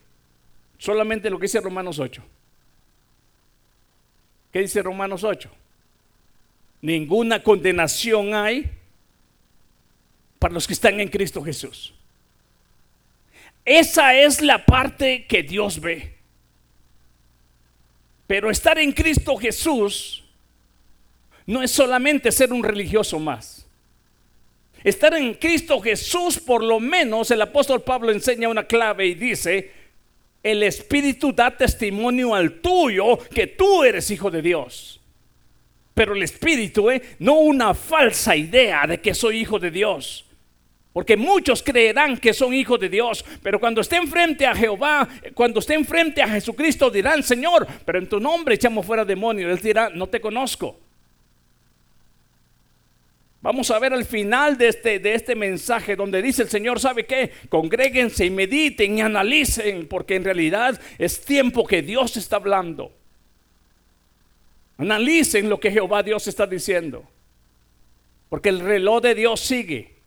solamente 0.77 1.29
lo 1.29 1.39
que 1.39 1.45
dice 1.45 1.61
Romanos 1.61 1.99
8. 1.99 2.21
¿Qué 4.51 4.59
dice 4.59 4.81
Romanos 4.81 5.23
8? 5.23 5.49
Ninguna 6.81 7.41
condenación 7.41 8.33
hay 8.33 8.69
para 10.37 10.53
los 10.53 10.67
que 10.67 10.73
están 10.73 10.99
en 10.99 11.07
Cristo 11.07 11.41
Jesús. 11.41 11.93
Esa 13.65 14.15
es 14.15 14.41
la 14.41 14.65
parte 14.65 15.25
que 15.27 15.43
Dios 15.43 15.79
ve. 15.79 16.17
Pero 18.27 18.49
estar 18.49 18.79
en 18.79 18.91
Cristo 18.91 19.35
Jesús 19.35 20.23
no 21.45 21.61
es 21.61 21.71
solamente 21.71 22.31
ser 22.31 22.53
un 22.53 22.63
religioso 22.63 23.19
más. 23.19 23.67
Estar 24.83 25.13
en 25.13 25.33
Cristo 25.35 25.79
Jesús, 25.79 26.39
por 26.39 26.63
lo 26.63 26.79
menos 26.79 27.29
el 27.29 27.41
apóstol 27.41 27.83
Pablo 27.83 28.11
enseña 28.11 28.49
una 28.49 28.65
clave 28.65 29.05
y 29.05 29.15
dice, 29.15 29.71
el 30.41 30.63
Espíritu 30.63 31.33
da 31.33 31.55
testimonio 31.55 32.33
al 32.33 32.61
tuyo 32.61 33.17
que 33.17 33.47
tú 33.47 33.83
eres 33.83 34.09
hijo 34.09 34.31
de 34.31 34.41
Dios. 34.41 34.99
Pero 35.93 36.15
el 36.15 36.23
Espíritu, 36.23 36.89
¿eh? 36.89 37.01
no 37.19 37.33
una 37.33 37.73
falsa 37.73 38.35
idea 38.35 38.87
de 38.87 38.99
que 38.99 39.13
soy 39.13 39.41
hijo 39.41 39.59
de 39.59 39.69
Dios. 39.69 40.25
Porque 40.93 41.15
muchos 41.15 41.63
creerán 41.63 42.17
que 42.17 42.33
son 42.33 42.53
hijos 42.53 42.79
de 42.79 42.89
Dios, 42.89 43.23
pero 43.41 43.59
cuando 43.59 43.79
estén 43.79 44.07
frente 44.07 44.45
a 44.45 44.53
Jehová, 44.53 45.07
cuando 45.33 45.61
estén 45.61 45.85
frente 45.85 46.21
a 46.21 46.27
Jesucristo, 46.27 46.89
dirán, 46.89 47.23
Señor, 47.23 47.65
pero 47.85 47.97
en 47.97 48.09
tu 48.09 48.19
nombre 48.19 48.55
echamos 48.55 48.85
fuera 48.85 49.05
demonios. 49.05 49.51
Él 49.51 49.63
dirá, 49.63 49.89
no 49.89 50.07
te 50.07 50.19
conozco. 50.19 50.77
Vamos 53.41 53.71
a 53.71 53.79
ver 53.79 53.93
al 53.93 54.05
final 54.05 54.57
de 54.57 54.67
este, 54.67 54.99
de 54.99 55.15
este 55.15 55.33
mensaje 55.33 55.95
donde 55.95 56.21
dice 56.21 56.43
el 56.43 56.49
Señor, 56.49 56.79
¿sabe 56.79 57.05
qué? 57.05 57.31
Congréguense 57.49 58.25
y 58.25 58.29
mediten 58.29 58.97
y 58.97 59.01
analicen, 59.01 59.87
porque 59.87 60.15
en 60.15 60.25
realidad 60.25 60.79
es 60.99 61.23
tiempo 61.23 61.65
que 61.65 61.81
Dios 61.81 62.17
está 62.17 62.35
hablando. 62.35 62.91
Analicen 64.77 65.49
lo 65.49 65.59
que 65.59 65.71
Jehová 65.71 66.03
Dios 66.03 66.27
está 66.27 66.45
diciendo, 66.45 67.03
porque 68.29 68.49
el 68.49 68.59
reloj 68.59 69.01
de 69.01 69.15
Dios 69.15 69.39
sigue. 69.39 70.00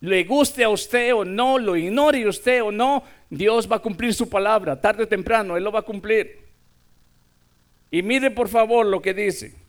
Le 0.00 0.24
guste 0.24 0.62
a 0.62 0.68
usted 0.68 1.14
o 1.14 1.24
no, 1.24 1.58
lo 1.58 1.76
ignore 1.76 2.28
usted 2.28 2.62
o 2.62 2.70
no, 2.70 3.02
Dios 3.30 3.70
va 3.70 3.76
a 3.76 3.80
cumplir 3.80 4.12
su 4.14 4.28
palabra, 4.28 4.80
tarde 4.80 5.04
o 5.04 5.08
temprano, 5.08 5.56
Él 5.56 5.64
lo 5.64 5.72
va 5.72 5.80
a 5.80 5.82
cumplir. 5.82 6.46
Y 7.90 8.02
mire 8.02 8.30
por 8.30 8.48
favor 8.48 8.84
lo 8.86 9.00
que 9.00 9.14
dice 9.14 9.66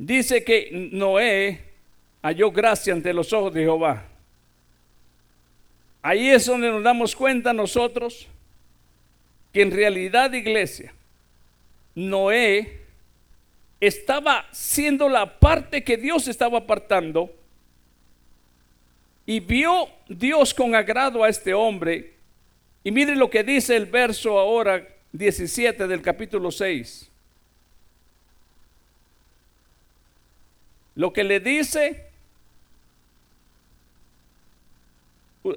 dice 0.00 0.42
que 0.42 0.88
Noé 0.92 1.60
halló 2.22 2.50
gracia 2.50 2.94
ante 2.94 3.12
los 3.12 3.32
ojos 3.34 3.52
de 3.52 3.60
Jehová. 3.60 4.06
Ahí 6.02 6.30
es 6.30 6.46
donde 6.46 6.70
nos 6.70 6.82
damos 6.82 7.14
cuenta 7.14 7.52
nosotros 7.52 8.26
que 9.52 9.60
en 9.60 9.70
realidad, 9.70 10.32
iglesia, 10.32 10.94
Noé 11.94 12.80
estaba 13.78 14.46
siendo 14.52 15.08
la 15.08 15.38
parte 15.38 15.84
que 15.84 15.98
Dios 15.98 16.28
estaba 16.28 16.58
apartando 16.58 17.30
y 19.30 19.38
vio 19.38 19.88
Dios 20.08 20.52
con 20.52 20.74
agrado 20.74 21.22
a 21.22 21.28
este 21.28 21.54
hombre. 21.54 22.14
Y 22.82 22.90
mire 22.90 23.14
lo 23.14 23.30
que 23.30 23.44
dice 23.44 23.76
el 23.76 23.86
verso 23.86 24.36
ahora 24.36 24.84
17 25.12 25.86
del 25.86 26.02
capítulo 26.02 26.50
6. 26.50 27.08
Lo 30.96 31.12
que 31.12 31.22
le 31.22 31.38
dice, 31.38 32.06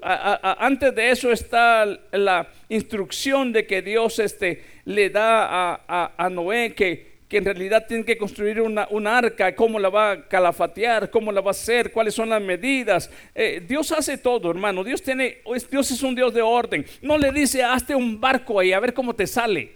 antes 0.04 0.94
de 0.94 1.10
eso 1.10 1.32
está 1.32 1.88
la 2.12 2.48
instrucción 2.70 3.52
de 3.52 3.66
que 3.66 3.82
Dios 3.82 4.20
este, 4.20 4.64
le 4.86 5.10
da 5.10 5.82
a, 5.88 6.30
Noé 6.30 6.76
que, 6.76 7.13
en 7.30 7.46
realidad 7.46 7.86
tiene 7.88 8.06
que 8.06 8.18
construir 8.18 8.62
una, 8.62 8.88
arca, 9.18 9.56
cómo 9.56 9.80
la 9.80 9.90
va 9.90 10.12
a 10.12 10.28
calafatear, 10.28 11.10
cómo 11.10 11.32
la 11.32 11.42
va 11.42 11.50
a 11.50 11.52
hacer, 11.52 11.92
cuáles 11.92 12.14
son 12.14 12.30
las 12.30 12.42
medidas. 12.42 13.10
Eh, 13.34 13.64
Dios 13.68 13.92
hace 13.92 14.18
todo, 14.18 14.52
hermano. 14.52 14.84
Dios, 14.84 15.02
tiene, 15.02 15.40
Dios 15.70 15.92
es 15.92 16.04
un 16.04 16.16
Dios 16.16 16.34
de 16.34 16.42
orden. 16.42 16.86
No 17.02 17.18
le 17.18 17.32
dice, 17.32 17.64
hazte 17.64 17.96
un 17.96 18.20
barco 18.20 18.60
ahí, 18.60 18.72
a 18.72 18.80
ver 18.80 18.94
cómo 18.94 19.16
te 19.16 19.26
sale. 19.26 19.72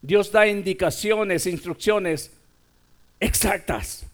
Dios 0.00 0.32
da 0.32 0.46
indicaciones, 0.46 1.46
instrucciones 1.46 2.32
exactas. 3.20 4.04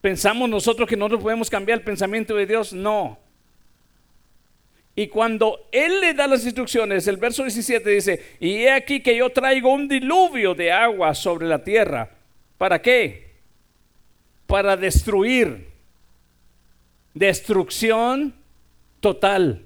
¿Pensamos 0.00 0.48
nosotros 0.48 0.88
que 0.88 0.96
nosotros 0.96 1.22
podemos 1.22 1.50
cambiar 1.50 1.78
el 1.78 1.84
pensamiento 1.84 2.34
de 2.34 2.46
Dios? 2.46 2.72
No. 2.72 3.18
Y 4.98 5.06
cuando 5.06 5.68
Él 5.70 6.00
le 6.00 6.12
da 6.12 6.26
las 6.26 6.44
instrucciones, 6.44 7.06
el 7.06 7.18
verso 7.18 7.44
17 7.44 7.88
dice, 7.88 8.36
y 8.40 8.64
he 8.64 8.72
aquí 8.72 9.00
que 9.00 9.16
yo 9.16 9.30
traigo 9.30 9.72
un 9.72 9.86
diluvio 9.86 10.56
de 10.56 10.72
agua 10.72 11.14
sobre 11.14 11.46
la 11.46 11.62
tierra. 11.62 12.10
¿Para 12.56 12.82
qué? 12.82 13.36
Para 14.48 14.76
destruir. 14.76 15.68
Destrucción 17.14 18.34
total. 18.98 19.62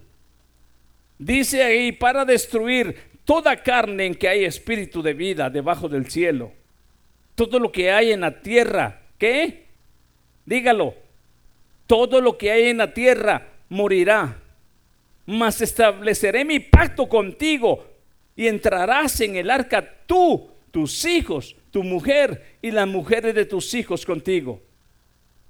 Dice 1.18 1.62
ahí, 1.62 1.92
para 1.92 2.26
destruir 2.26 2.96
toda 3.24 3.62
carne 3.62 4.04
en 4.04 4.14
que 4.14 4.28
hay 4.28 4.44
espíritu 4.44 5.02
de 5.02 5.14
vida 5.14 5.48
debajo 5.48 5.88
del 5.88 6.10
cielo 6.10 6.52
todo 7.34 7.58
lo 7.58 7.72
que 7.72 7.90
hay 7.90 8.12
en 8.12 8.20
la 8.20 8.42
tierra, 8.42 9.00
¿qué? 9.18 9.66
Dígalo, 10.44 10.94
todo 11.86 12.20
lo 12.20 12.36
que 12.36 12.50
hay 12.50 12.68
en 12.68 12.78
la 12.78 12.92
tierra 12.92 13.48
morirá, 13.68 14.41
mas 15.26 15.60
estableceré 15.60 16.44
mi 16.44 16.60
pacto 16.60 17.08
contigo 17.08 17.86
y 18.34 18.46
entrarás 18.46 19.20
en 19.20 19.36
el 19.36 19.50
arca 19.50 19.86
tú, 20.06 20.48
tus 20.70 21.04
hijos, 21.04 21.56
tu 21.70 21.82
mujer 21.82 22.56
y 22.62 22.70
las 22.70 22.88
mujeres 22.88 23.34
de 23.34 23.46
tus 23.46 23.72
hijos 23.74 24.04
contigo. 24.04 24.60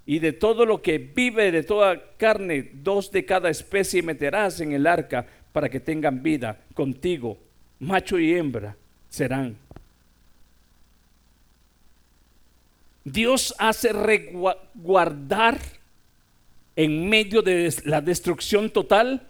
Y 0.05 0.19
de 0.19 0.33
todo 0.33 0.67
lo 0.67 0.83
que 0.83 0.99
vive 0.99 1.53
de 1.53 1.63
toda 1.63 2.17
carne, 2.17 2.71
dos 2.75 3.11
de 3.13 3.25
cada 3.25 3.51
especie 3.51 4.03
meterás 4.03 4.61
en 4.61 4.73
el 4.73 4.87
arca 4.87 5.27
para 5.53 5.69
que 5.69 5.81
tengan 5.81 6.23
vida 6.23 6.59
contigo. 6.75 7.39
Macho 7.79 8.19
y 8.19 8.35
hembra 8.35 8.77
serán. 9.09 9.57
Dios 13.05 13.55
hace 13.59 13.93
resguardar 13.93 15.59
en 16.77 17.09
medio 17.09 17.43
de 17.43 17.73
la 17.85 18.01
destrucción 18.01 18.71
total 18.71 19.29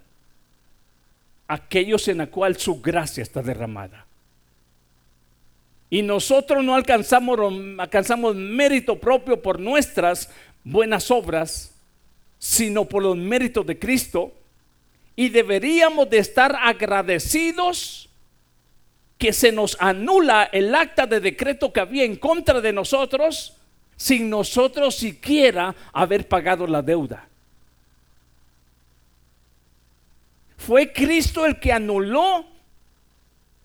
aquellos 1.53 2.09
en 2.09 2.19
la 2.19 2.29
cual 2.29 2.57
su 2.57 2.81
gracia 2.81 3.23
está 3.23 3.43
derramada. 3.43 4.07
Y 5.91 6.01
nosotros 6.01 6.65
no 6.65 6.75
alcanzamos, 6.75 7.39
alcanzamos 7.79 8.35
mérito 8.35 8.99
propio 8.99 9.43
por 9.43 9.61
nuestras 9.61 10.31
buenas 10.65 11.11
obras, 11.11 11.75
sino 12.39 12.87
por 12.87 13.03
los 13.03 13.17
méritos 13.17 13.67
de 13.67 13.79
Cristo. 13.79 14.33
Y 15.15 15.29
deberíamos 15.29 16.09
de 16.09 16.19
estar 16.19 16.57
agradecidos 16.59 18.09
que 19.19 19.35
se 19.35 19.53
nos 19.53 19.77
anula 19.79 20.49
el 20.53 20.75
acta 20.75 21.07
de 21.07 21.21
decreto 21.21 21.73
que 21.73 21.81
había 21.81 22.05
en 22.05 22.17
contra 22.17 22.63
de 22.63 22.73
nosotros 22.73 23.57
sin 23.97 24.31
nosotros 24.31 24.97
siquiera 24.97 25.75
haber 25.93 26.27
pagado 26.27 26.67
la 26.67 26.81
deuda. 26.81 27.29
Fue 30.67 30.93
Cristo 30.93 31.47
el 31.47 31.59
que 31.59 31.73
anuló 31.73 32.47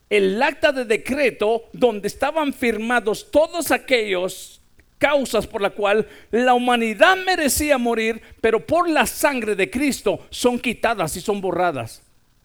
el 0.10 0.42
acta 0.42 0.72
de 0.72 0.86
decreto 0.86 1.66
donde 1.74 2.08
estaban 2.08 2.54
firmados 2.54 3.30
todos 3.30 3.72
aquellos 3.72 4.62
causas 4.98 5.46
por 5.46 5.62
la 5.62 5.70
cual 5.70 6.08
la 6.32 6.54
humanidad 6.54 7.18
merecía 7.26 7.78
morir, 7.78 8.22
pero 8.42 8.66
por 8.66 8.90
la 8.90 9.06
sangre 9.06 9.56
de 9.56 9.70
Cristo 9.70 10.26
son 10.30 10.60
quitadas 10.60 11.16
y 11.16 11.22
son 11.22 11.40
borradas. 11.40 12.02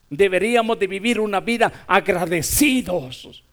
Deberíamos 0.09 0.77
de 0.77 0.87
vivir 0.87 1.19
una 1.19 1.39
vida 1.39 1.85
agradecidos 1.87 3.43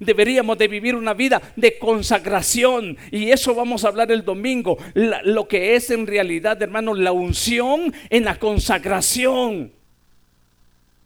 Deberíamos 0.00 0.58
de 0.58 0.68
vivir 0.68 0.94
una 0.94 1.14
vida 1.14 1.40
de 1.56 1.78
consagración. 1.78 2.96
Y 3.10 3.30
eso 3.30 3.54
vamos 3.54 3.84
a 3.84 3.88
hablar 3.88 4.10
el 4.12 4.24
domingo. 4.24 4.78
lo 4.94 5.48
que 5.48 5.74
es 5.74 5.90
en 5.90 6.06
realidad, 6.06 6.60
hermano, 6.62 6.94
la 6.94 7.12
unción 7.12 7.94
en 8.10 8.24
la 8.24 8.38
consagración. 8.38 9.72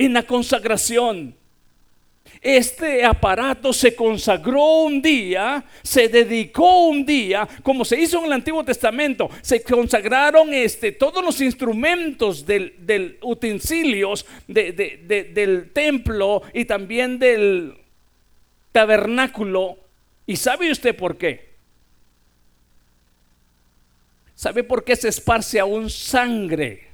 En 0.01 0.15
la 0.15 0.23
consagración. 0.23 1.37
Este 2.41 3.05
aparato 3.05 3.73
se 3.73 3.95
consagró 3.95 4.85
un 4.85 5.03
día, 5.03 5.63
se 5.83 6.09
dedicó 6.09 6.87
un 6.87 7.05
día, 7.05 7.47
como 7.63 7.85
se 7.85 8.01
hizo 8.01 8.19
en 8.19 8.27
el 8.27 8.33
Antiguo 8.33 8.65
Testamento, 8.65 9.29
se 9.43 9.63
consagraron 9.63 10.55
este, 10.55 10.93
todos 10.93 11.23
los 11.23 11.41
instrumentos 11.41 12.47
del, 12.47 13.19
utensilios 13.23 14.25
del 14.47 15.71
templo 15.73 16.43
y 16.55 16.65
también 16.65 17.19
del, 17.19 17.75
tabernáculo. 18.73 19.79
¿Y 20.27 20.37
sabe 20.37 20.71
usted 20.71 20.97
por 20.97 21.17
qué? 21.17 21.51
¿Sabe 24.35 24.65
por 24.65 24.85
qué 24.85 24.97
se 24.97 25.09
esparce 25.09 25.61
aún 25.61 25.91
sangre? 25.91 26.90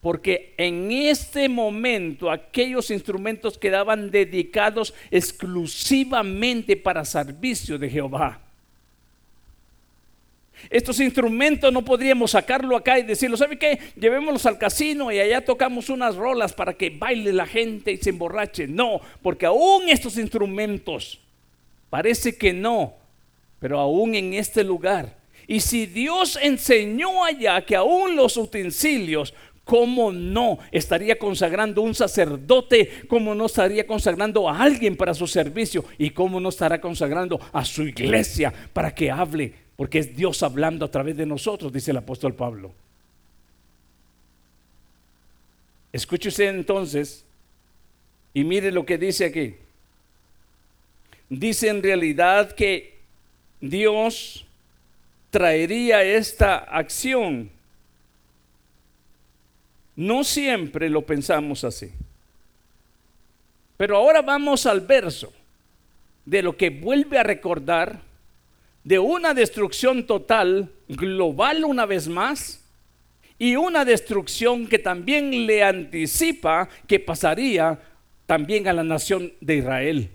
Porque 0.00 0.54
en 0.56 0.92
este 0.92 1.48
momento 1.48 2.30
aquellos 2.30 2.90
instrumentos 2.90 3.58
quedaban 3.58 4.10
dedicados 4.10 4.94
exclusivamente 5.10 6.76
para 6.76 7.04
servicio 7.04 7.78
de 7.78 7.90
Jehová. 7.90 8.40
Estos 10.70 11.00
instrumentos 11.00 11.72
no 11.72 11.84
podríamos 11.84 12.32
sacarlo 12.32 12.76
acá 12.76 12.98
y 12.98 13.02
decirlo, 13.02 13.36
¿sabe 13.36 13.58
qué? 13.58 13.78
Llevémoslos 13.96 14.46
al 14.46 14.58
casino 14.58 15.12
y 15.12 15.18
allá 15.18 15.44
tocamos 15.44 15.90
unas 15.90 16.16
rolas 16.16 16.52
para 16.52 16.74
que 16.74 16.90
baile 16.90 17.32
la 17.32 17.46
gente 17.46 17.92
y 17.92 17.98
se 17.98 18.10
emborrache. 18.10 18.66
No, 18.66 19.00
porque 19.22 19.46
aún 19.46 19.88
estos 19.88 20.16
instrumentos, 20.18 21.20
parece 21.90 22.36
que 22.36 22.52
no, 22.52 22.94
pero 23.60 23.78
aún 23.78 24.14
en 24.14 24.34
este 24.34 24.64
lugar. 24.64 25.16
Y 25.46 25.60
si 25.60 25.86
Dios 25.86 26.38
enseñó 26.42 27.24
allá 27.24 27.64
que 27.64 27.76
aún 27.76 28.16
los 28.16 28.36
utensilios 28.36 29.34
¿Cómo 29.66 30.10
no 30.10 30.60
estaría 30.72 31.18
consagrando 31.18 31.82
un 31.82 31.94
sacerdote? 31.94 33.02
¿Cómo 33.06 33.34
no 33.34 33.44
estaría 33.44 33.86
consagrando 33.86 34.48
a 34.48 34.62
alguien 34.62 34.96
para 34.96 35.12
su 35.12 35.26
servicio? 35.26 35.84
¿Y 35.98 36.08
cómo 36.08 36.40
no 36.40 36.48
estará 36.48 36.80
consagrando 36.80 37.38
a 37.52 37.62
su 37.66 37.82
iglesia 37.82 38.50
para 38.72 38.94
que 38.94 39.10
hable 39.10 39.66
porque 39.76 39.98
es 39.98 40.16
Dios 40.16 40.42
hablando 40.42 40.84
a 40.84 40.90
través 40.90 41.16
de 41.16 41.26
nosotros, 41.26 41.72
dice 41.72 41.90
el 41.90 41.98
apóstol 41.98 42.34
Pablo. 42.34 42.72
Escuche 45.92 46.30
entonces 46.48 47.24
y 48.34 48.42
mire 48.42 48.72
lo 48.72 48.84
que 48.84 48.98
dice 48.98 49.26
aquí. 49.26 49.54
dice 51.28 51.68
en 51.68 51.82
realidad 51.82 52.52
que 52.52 52.96
Dios 53.60 54.46
traería 55.30 56.02
esta 56.02 56.56
acción. 56.56 57.50
No 59.96 60.24
siempre 60.24 60.90
lo 60.90 61.02
pensamos 61.02 61.64
así. 61.64 61.90
Pero 63.76 63.96
ahora 63.96 64.22
vamos 64.22 64.66
al 64.66 64.80
verso 64.82 65.32
de 66.24 66.42
lo 66.42 66.56
que 66.56 66.70
vuelve 66.70 67.18
a 67.18 67.22
recordar 67.22 68.00
de 68.84 68.98
una 68.98 69.34
destrucción 69.34 70.06
total, 70.06 70.70
global 70.88 71.64
una 71.64 71.86
vez 71.86 72.08
más, 72.08 72.62
y 73.38 73.56
una 73.56 73.84
destrucción 73.84 74.66
que 74.66 74.78
también 74.78 75.46
le 75.46 75.62
anticipa 75.62 76.68
que 76.86 77.00
pasaría 77.00 77.78
también 78.24 78.66
a 78.66 78.72
la 78.72 78.84
nación 78.84 79.32
de 79.40 79.56
Israel. 79.56 80.10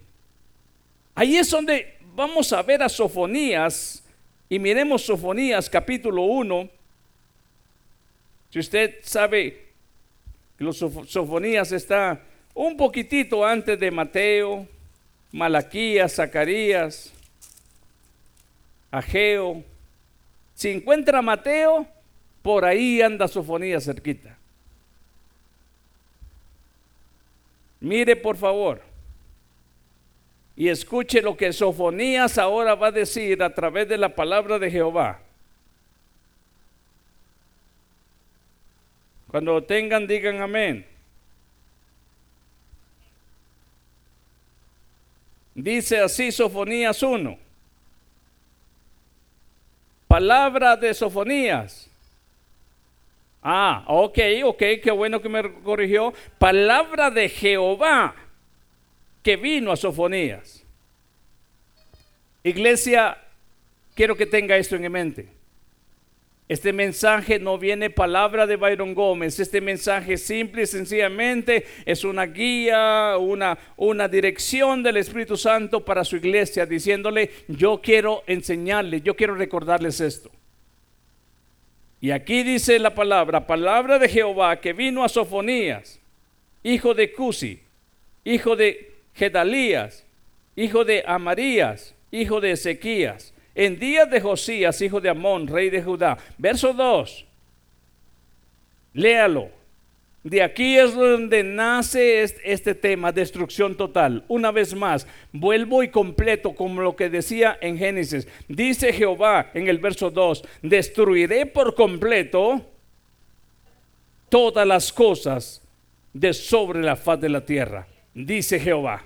Ahí 1.13 1.37
es 1.37 1.49
donde 1.49 1.97
vamos 2.15 2.51
a 2.53 2.61
ver 2.63 2.81
a 2.81 2.89
Sofonías, 2.89 4.03
y 4.49 4.57
miremos 4.57 5.03
Sofonías 5.03 5.69
capítulo 5.69 6.23
1. 6.23 6.69
Si 8.49 8.59
usted 8.59 8.95
sabe 9.01 9.70
los 10.61 10.77
Sofonías 10.77 11.71
está 11.71 12.21
un 12.53 12.77
poquitito 12.77 13.45
antes 13.45 13.79
de 13.79 13.91
Mateo, 13.91 14.67
Malaquías, 15.31 16.15
Zacarías, 16.15 17.13
Ageo. 18.91 19.63
Si 20.53 20.69
encuentra 20.69 21.21
Mateo, 21.21 21.87
por 22.41 22.65
ahí 22.65 23.01
anda 23.01 23.27
Sofonías 23.27 23.85
cerquita. 23.85 24.37
Mire 27.79 28.15
por 28.15 28.37
favor 28.37 28.91
y 30.55 30.69
escuche 30.69 31.21
lo 31.21 31.35
que 31.35 31.53
Sofonías 31.53 32.37
ahora 32.37 32.75
va 32.75 32.87
a 32.87 32.91
decir 32.91 33.41
a 33.41 33.53
través 33.55 33.87
de 33.87 33.97
la 33.97 34.15
palabra 34.15 34.59
de 34.59 34.69
Jehová. 34.69 35.21
Cuando 39.31 39.53
lo 39.53 39.63
tengan, 39.63 40.05
digan 40.07 40.41
amén. 40.41 40.85
Dice 45.55 46.01
así 46.01 46.33
Sofonías 46.33 47.01
1. 47.01 47.39
Palabra 50.05 50.75
de 50.75 50.93
Sofonías. 50.93 51.89
Ah, 53.41 53.85
ok, 53.87 54.19
ok, 54.43 54.63
qué 54.83 54.91
bueno 54.91 55.21
que 55.21 55.29
me 55.29 55.53
corrigió. 55.63 56.13
Palabra 56.37 57.09
de 57.09 57.29
Jehová 57.29 58.13
que 59.23 59.37
vino 59.37 59.71
a 59.71 59.77
Sofonías. 59.77 60.61
Iglesia, 62.43 63.17
quiero 63.95 64.17
que 64.17 64.25
tenga 64.25 64.57
esto 64.57 64.75
en 64.75 64.91
mente. 64.91 65.40
Este 66.51 66.73
mensaje 66.73 67.39
no 67.39 67.57
viene 67.57 67.89
palabra 67.89 68.45
de 68.45 68.57
Byron 68.57 68.93
Gómez. 68.93 69.39
Este 69.39 69.61
mensaje 69.61 70.17
simple 70.17 70.63
y 70.63 70.65
sencillamente 70.65 71.65
es 71.85 72.03
una 72.03 72.25
guía, 72.25 73.15
una, 73.17 73.57
una 73.77 74.09
dirección 74.09 74.83
del 74.83 74.97
Espíritu 74.97 75.37
Santo 75.37 75.85
para 75.85 76.03
su 76.03 76.17
iglesia, 76.17 76.65
diciéndole, 76.65 77.31
yo 77.47 77.79
quiero 77.81 78.23
enseñarle, 78.27 78.99
yo 78.99 79.15
quiero 79.15 79.35
recordarles 79.35 80.01
esto. 80.01 80.29
Y 82.01 82.11
aquí 82.11 82.43
dice 82.43 82.79
la 82.79 82.93
palabra, 82.93 83.47
palabra 83.47 83.97
de 83.97 84.09
Jehová 84.09 84.59
que 84.59 84.73
vino 84.73 85.05
a 85.05 85.07
Sofonías, 85.07 86.01
hijo 86.63 86.93
de 86.93 87.13
Cusi, 87.13 87.61
hijo 88.25 88.57
de 88.57 88.91
Gedalías, 89.13 90.05
hijo 90.57 90.83
de 90.83 91.01
Amarías, 91.07 91.95
hijo 92.11 92.41
de 92.41 92.51
Ezequías 92.51 93.33
en 93.55 93.79
días 93.79 94.09
de 94.09 94.21
Josías, 94.21 94.81
hijo 94.81 95.01
de 95.01 95.09
Amón, 95.09 95.47
rey 95.47 95.69
de 95.69 95.83
Judá. 95.83 96.17
Verso 96.37 96.73
2. 96.73 97.25
Léalo. 98.93 99.49
De 100.23 100.43
aquí 100.43 100.77
es 100.77 100.93
donde 100.93 101.43
nace 101.43 102.21
este 102.21 102.75
tema, 102.75 103.11
destrucción 103.11 103.75
total. 103.75 104.23
Una 104.27 104.51
vez 104.51 104.75
más, 104.75 105.07
vuelvo 105.31 105.81
y 105.81 105.89
completo 105.89 106.53
como 106.53 106.81
lo 106.81 106.95
que 106.95 107.09
decía 107.09 107.57
en 107.59 107.75
Génesis. 107.75 108.27
Dice 108.47 108.93
Jehová 108.93 109.49
en 109.55 109.67
el 109.67 109.79
verso 109.79 110.11
2, 110.11 110.43
destruiré 110.61 111.47
por 111.47 111.73
completo 111.73 112.63
todas 114.29 114.67
las 114.67 114.93
cosas 114.93 115.63
de 116.13 116.33
sobre 116.33 116.81
la 116.81 116.95
faz 116.95 117.19
de 117.19 117.29
la 117.29 117.43
tierra. 117.43 117.87
Dice 118.13 118.59
Jehová. 118.59 119.03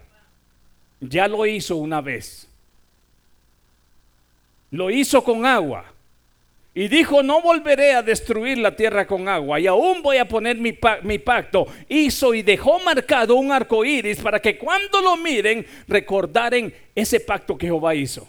Ya 1.00 1.30
lo 1.30 1.46
hizo 1.46 1.78
una 1.78 2.02
vez. 2.02 2.50
Lo 4.76 4.90
hizo 4.90 5.24
con 5.24 5.46
agua. 5.46 5.86
Y 6.74 6.90
dijo, 6.90 7.24
no 7.24 7.42
volveré 7.42 7.94
a 7.94 8.04
destruir 8.04 8.58
la 8.58 8.76
tierra 8.76 9.08
con 9.08 9.30
agua, 9.30 9.62
y 9.62 9.68
aún 9.68 10.02
voy 10.02 10.18
a 10.18 10.28
poner 10.28 10.58
mi, 10.58 10.74
pacto. 10.74 11.66
Hizo 11.88 12.34
y 12.34 12.42
dejó 12.42 12.80
marcado 12.80 13.36
un 13.36 13.54
arco 13.54 13.86
iris 13.86 14.20
para 14.20 14.42
que 14.42 14.58
cuando 14.58 15.00
lo 15.00 15.16
miren, 15.16 15.66
recordaren 15.88 16.74
ese 16.94 17.22
pacto 17.22 17.58
que 17.58 17.68
Jehová 17.68 17.96
hizo. 17.96 18.28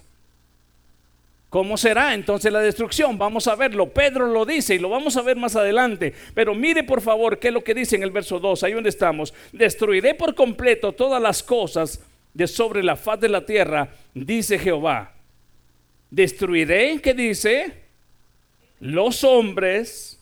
¿Cómo 1.50 1.76
será 1.76 2.14
entonces 2.14 2.52
la 2.52 2.60
destrucción? 2.60 3.18
Vamos 3.18 3.48
a 3.48 3.56
verlo. 3.56 3.88
Pedro 3.88 4.28
lo 4.28 4.44
dice 4.44 4.76
y 4.76 4.78
lo 4.78 4.90
vamos 4.90 5.16
a 5.16 5.22
ver 5.22 5.36
más 5.36 5.56
adelante. 5.56 6.14
Pero 6.34 6.54
mire 6.54 6.84
por 6.84 7.00
favor 7.00 7.40
qué 7.40 7.48
es 7.48 7.54
lo 7.54 7.64
que 7.64 7.74
dice 7.74 7.96
en 7.96 8.04
el 8.04 8.10
verso 8.12 8.38
2, 8.38 8.62
ahí 8.62 8.72
donde 8.74 8.90
estamos. 8.90 9.34
Destruiré 9.52 10.14
por 10.14 10.36
completo 10.36 10.92
todas 10.92 11.20
las 11.20 11.42
cosas 11.42 12.00
de 12.34 12.46
sobre 12.46 12.84
la 12.84 12.94
faz 12.94 13.18
de 13.18 13.28
la 13.28 13.44
tierra, 13.44 13.88
dice 14.14 14.58
Jehová 14.58 15.15
destruiré, 16.10 17.00
¿qué 17.00 17.14
dice? 17.14 17.72
Los 18.80 19.24
hombres 19.24 20.20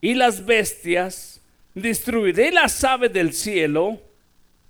y 0.00 0.14
las 0.14 0.44
bestias, 0.44 1.40
destruiré 1.74 2.52
las 2.52 2.82
aves 2.84 3.12
del 3.12 3.32
cielo 3.32 4.00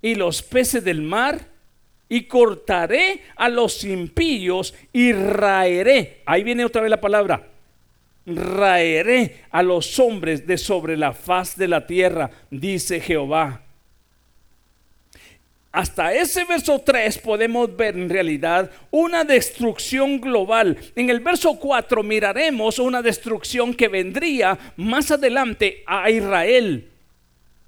y 0.01 0.15
los 0.15 0.41
peces 0.41 0.83
del 0.83 1.01
mar, 1.01 1.39
y 2.09 2.23
cortaré 2.23 3.21
a 3.35 3.49
los 3.49 3.83
impíos 3.83 4.73
y 4.93 5.11
raeré. 5.11 6.21
Ahí 6.25 6.43
viene 6.43 6.63
otra 6.63 6.81
vez 6.81 6.89
la 6.89 7.01
palabra. 7.01 7.49
Raeré 8.25 9.43
a 9.51 9.61
los 9.61 9.99
hombres 9.99 10.47
de 10.47 10.57
sobre 10.57 10.95
la 10.95 11.11
faz 11.11 11.57
de 11.57 11.67
la 11.67 11.85
tierra, 11.85 12.31
dice 12.49 13.01
Jehová 13.01 13.66
hasta 15.71 16.13
ese 16.13 16.45
verso 16.45 16.79
3 16.79 17.17
podemos 17.19 17.75
ver 17.75 17.95
en 17.95 18.09
realidad 18.09 18.71
una 18.89 19.23
destrucción 19.23 20.19
global. 20.19 20.77
En 20.95 21.09
el 21.09 21.19
verso 21.19 21.59
4 21.59 22.03
miraremos 22.03 22.79
una 22.79 23.01
destrucción 23.01 23.73
que 23.73 23.87
vendría 23.87 24.57
más 24.77 25.11
adelante 25.11 25.83
a 25.85 26.09
Israel. 26.09 26.89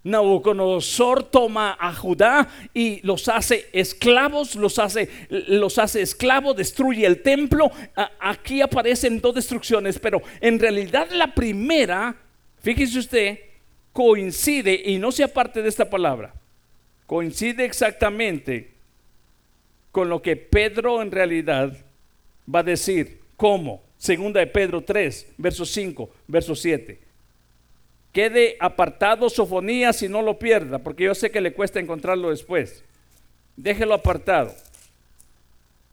Nabucodonosor 0.01 1.23
toma 1.23 1.77
a 1.77 1.93
Judá 1.93 2.47
y 2.73 3.05
los 3.05 3.27
hace 3.27 3.67
esclavos, 3.73 4.55
los 4.55 4.79
hace, 4.79 5.09
los 5.29 5.77
hace 5.77 6.01
esclavos, 6.01 6.55
destruye 6.55 7.05
el 7.05 7.21
templo. 7.21 7.69
Aquí 8.21 8.61
aparecen 8.61 9.19
dos 9.19 9.35
destrucciones, 9.35 9.99
pero 9.99 10.21
en 10.39 10.57
realidad 10.57 11.09
la 11.11 11.35
primera, 11.35 12.15
fíjese 12.61 12.99
usted, 12.99 13.39
coincide 13.91 14.81
y 14.85 14.97
no 14.97 15.11
sea 15.11 15.27
parte 15.27 15.61
de 15.61 15.67
esta 15.67 15.89
palabra 15.89 16.33
coincide 17.09 17.65
exactamente 17.65 18.69
con 19.91 20.09
lo 20.09 20.21
que 20.21 20.35
Pedro 20.35 21.01
en 21.01 21.09
realidad 21.09 21.75
va 22.53 22.59
a 22.59 22.63
decir. 22.63 23.19
¿Cómo? 23.35 23.81
Segunda 23.97 24.41
de 24.41 24.45
Pedro 24.45 24.83
3, 24.83 25.33
verso 25.39 25.65
5, 25.65 26.07
verso 26.27 26.55
7. 26.55 26.99
Quede 28.13 28.57
apartado 28.59 29.27
Sofonías 29.27 30.03
y 30.03 30.07
no 30.07 30.21
lo 30.21 30.37
pierda, 30.37 30.77
porque 30.77 31.05
yo 31.05 31.15
sé 31.15 31.31
que 31.31 31.41
le 31.41 31.51
cuesta 31.51 31.79
encontrarlo 31.79 32.29
después. 32.29 32.83
Déjelo 33.57 33.95
apartado. 33.95 34.53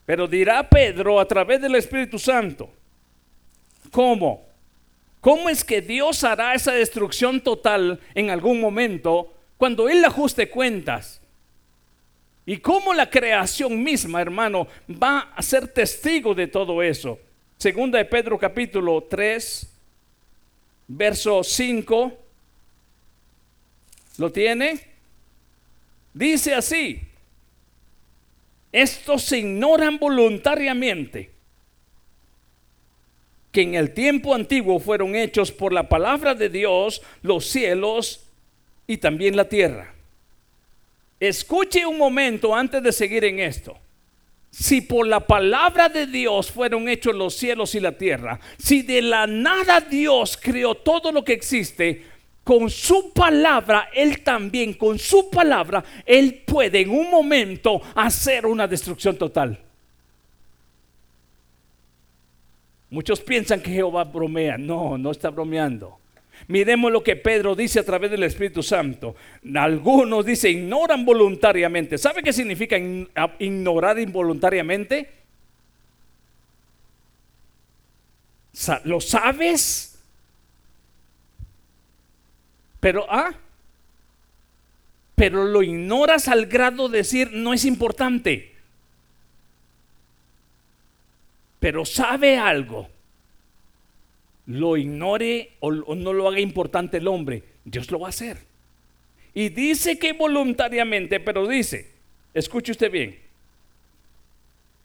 Pero 0.05 0.29
dirá 0.29 0.69
Pedro 0.69 1.19
a 1.19 1.27
través 1.27 1.63
del 1.63 1.77
Espíritu 1.77 2.19
Santo, 2.19 2.69
¿cómo? 3.91 4.45
¿Cómo 5.23 5.49
es 5.49 5.65
que 5.65 5.81
Dios 5.81 6.25
hará 6.25 6.53
esa 6.53 6.73
destrucción 6.73 7.41
total 7.41 8.01
en 8.15 8.29
algún 8.29 8.61
momento 8.61 9.33
cuando 9.59 9.88
Él 9.88 10.05
ajuste 10.05 10.51
cuentas, 10.51 11.21
y 12.49 12.59
cómo 12.59 12.95
la 12.95 13.11
creación 13.11 13.83
misma, 13.83 14.23
hermano, 14.23 14.69
va 14.88 15.33
a 15.35 15.42
ser 15.42 15.66
testigo 15.66 16.33
de 16.33 16.47
todo 16.47 16.81
eso. 16.81 17.19
Segunda 17.59 17.99
de 17.99 18.05
Pedro 18.05 18.38
capítulo 18.38 19.03
3, 19.03 19.69
verso 20.87 21.42
5. 21.42 22.12
¿Lo 24.19 24.31
tiene? 24.31 24.81
Dice 26.14 26.55
así, 26.55 27.01
estos 28.71 29.25
se 29.25 29.38
ignoran 29.38 29.99
voluntariamente 29.99 31.31
que 33.51 33.62
en 33.62 33.75
el 33.75 33.92
tiempo 33.92 34.35
antiguo 34.35 34.79
fueron 34.79 35.16
hechos 35.16 35.51
por 35.51 35.73
la 35.73 35.88
palabra 35.88 36.35
de 36.35 36.49
Dios 36.49 37.03
los 37.23 37.47
cielos 37.47 38.26
y 38.87 38.99
también 38.99 39.37
la 39.37 39.49
tierra. 39.49 39.94
Escuche 41.18 41.87
un 41.87 41.99
momento 41.99 42.55
antes 42.55 42.83
de 42.83 42.92
seguir 42.92 43.25
en 43.25 43.40
esto. 43.40 43.79
si 44.51 44.81
por 44.81 45.07
la 45.07 45.20
palabra 45.20 45.90
de 45.90 46.07
Dios 46.07 46.51
fueron 46.51 46.88
hechos 46.88 47.14
los 47.14 47.35
cielos 47.35 47.75
y 47.75 47.81
la 47.81 47.92
tierra, 47.92 48.40
si 48.57 48.81
de 48.81 49.03
la 49.03 49.27
nada 49.27 49.81
Dios 49.81 50.38
creó 50.40 50.75
todo 50.75 51.12
lo 51.12 51.22
que 51.22 51.35
existe, 51.35 52.07
con 52.42 52.70
su 52.70 53.12
palabra, 53.12 53.90
Él 53.92 54.22
también, 54.22 54.72
con 54.72 54.99
su 54.99 55.29
palabra, 55.29 55.85
Él 56.07 56.42
puede 56.46 56.83
en 56.83 56.90
un 56.90 57.11
momento 57.11 57.83
hacer 57.94 58.46
una 58.46 58.66
destrucción 58.68 59.18
total. 59.18 59.59
Muchos 62.88 63.20
piensan 63.20 63.61
que 63.61 63.72
Jehová 63.72 64.05
bromea. 64.05 64.57
No, 64.57 64.96
no 64.96 65.11
está 65.11 65.29
bromeando. 65.31 65.99
Miremos 66.49 66.93
lo 66.93 67.03
que 67.03 67.17
Pedro 67.17 67.57
dice 67.57 67.81
a 67.81 67.85
través 67.85 68.11
del 68.11 68.23
Espíritu 68.23 68.63
Santo. 68.63 69.17
Algunos 69.55 70.25
dicen, 70.25 70.59
ignoran 70.59 71.05
voluntariamente. 71.05 71.99
¿Sabe 71.99 72.23
qué 72.23 72.33
significa 72.33 72.77
ignorar 73.39 73.99
involuntariamente? 73.99 75.11
¿Lo 78.85 79.01
sabes? 79.01 79.99
Pero, 82.79 83.07
ah, 83.11 83.33
pero 85.17 85.45
lo 85.45 85.63
ignoras 85.65 86.29
al 86.29 86.47
grado 86.47 86.89
de 86.89 86.99
decir, 86.99 87.33
no 87.33 87.55
es 87.55 87.65
importante. 87.65 88.55
Pero 91.59 91.85
sabe 91.85 92.39
algo 92.39 92.89
lo 94.47 94.77
ignore 94.77 95.53
o, 95.61 95.73
no 95.73 96.13
lo 96.13 96.29
haga 96.29 96.41
importante 96.41 96.99
el 96.99 97.09
hombre, 97.09 97.43
Dios 97.65 97.91
lo 97.91 98.01
va 98.01 98.09
a 98.09 98.11
hacer. 98.11 98.39
Y 99.35 99.49
dice 99.51 99.99
que 99.99 100.13
voluntariamente, 100.13 101.21
pero 101.21 101.47
dice, 101.47 101.91
escuche 102.33 102.73
usted 102.73 102.91
bien, 102.91 103.19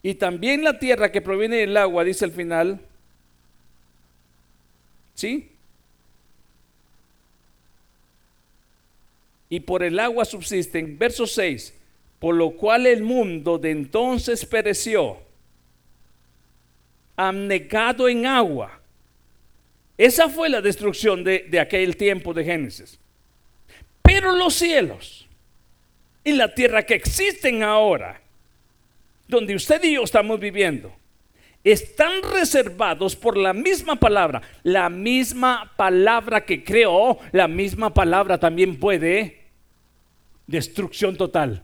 y 0.04 0.16
también 0.16 0.64
la 0.64 0.80
tierra 0.80 1.12
que 1.12 1.22
proviene 1.22 1.58
del 1.58 1.78
agua, 1.78 2.04
dice 2.04 2.26
al 2.26 2.32
final, 2.32 2.82
¿sí? 5.14 5.52
Y 9.48 9.60
por 9.60 9.84
el 9.84 10.00
agua 10.00 10.26
subsisten, 10.26 10.98
verso 10.98 11.28
6, 11.28 11.78
por 12.18 12.36
lo 12.36 12.52
cual 12.52 12.88
el 12.88 13.04
mundo 13.04 13.60
de 13.60 13.72
entonces 13.72 14.44
pereció, 14.46 15.20
abnegado 17.16 18.10
en 18.10 18.26
agua 18.26 18.81
esa 19.98 20.30
fue 20.30 20.50
la 20.50 20.62
destrucción 20.62 21.24
de, 21.24 21.60
aquel 21.60 21.96
tiempo 21.98 22.34
de 22.34 22.44
Génesis. 22.44 23.00
Pero 24.02 24.36
los 24.36 24.54
cielos 24.54 25.28
y 26.24 26.34
la 26.34 26.54
tierra 26.54 26.84
que 26.84 26.96
existen 26.96 27.64
ahora, 27.64 28.22
donde 29.28 29.56
usted 29.56 29.84
y 29.84 29.94
yo 29.94 30.04
estamos 30.04 30.40
viviendo, 30.40 30.94
están 31.64 32.24
reservados 32.24 33.16
por 33.16 33.38
la 33.38 33.54
misma 33.54 33.96
palabra. 33.96 34.42
La 34.64 34.90
misma 34.90 35.72
palabra 35.78 36.44
que 36.44 36.64
creó, 36.64 37.20
la 37.32 37.48
misma 37.48 37.94
palabra 37.94 38.40
también 38.40 38.80
puede 38.80 39.42
destrucción 40.48 41.16
total 41.16 41.64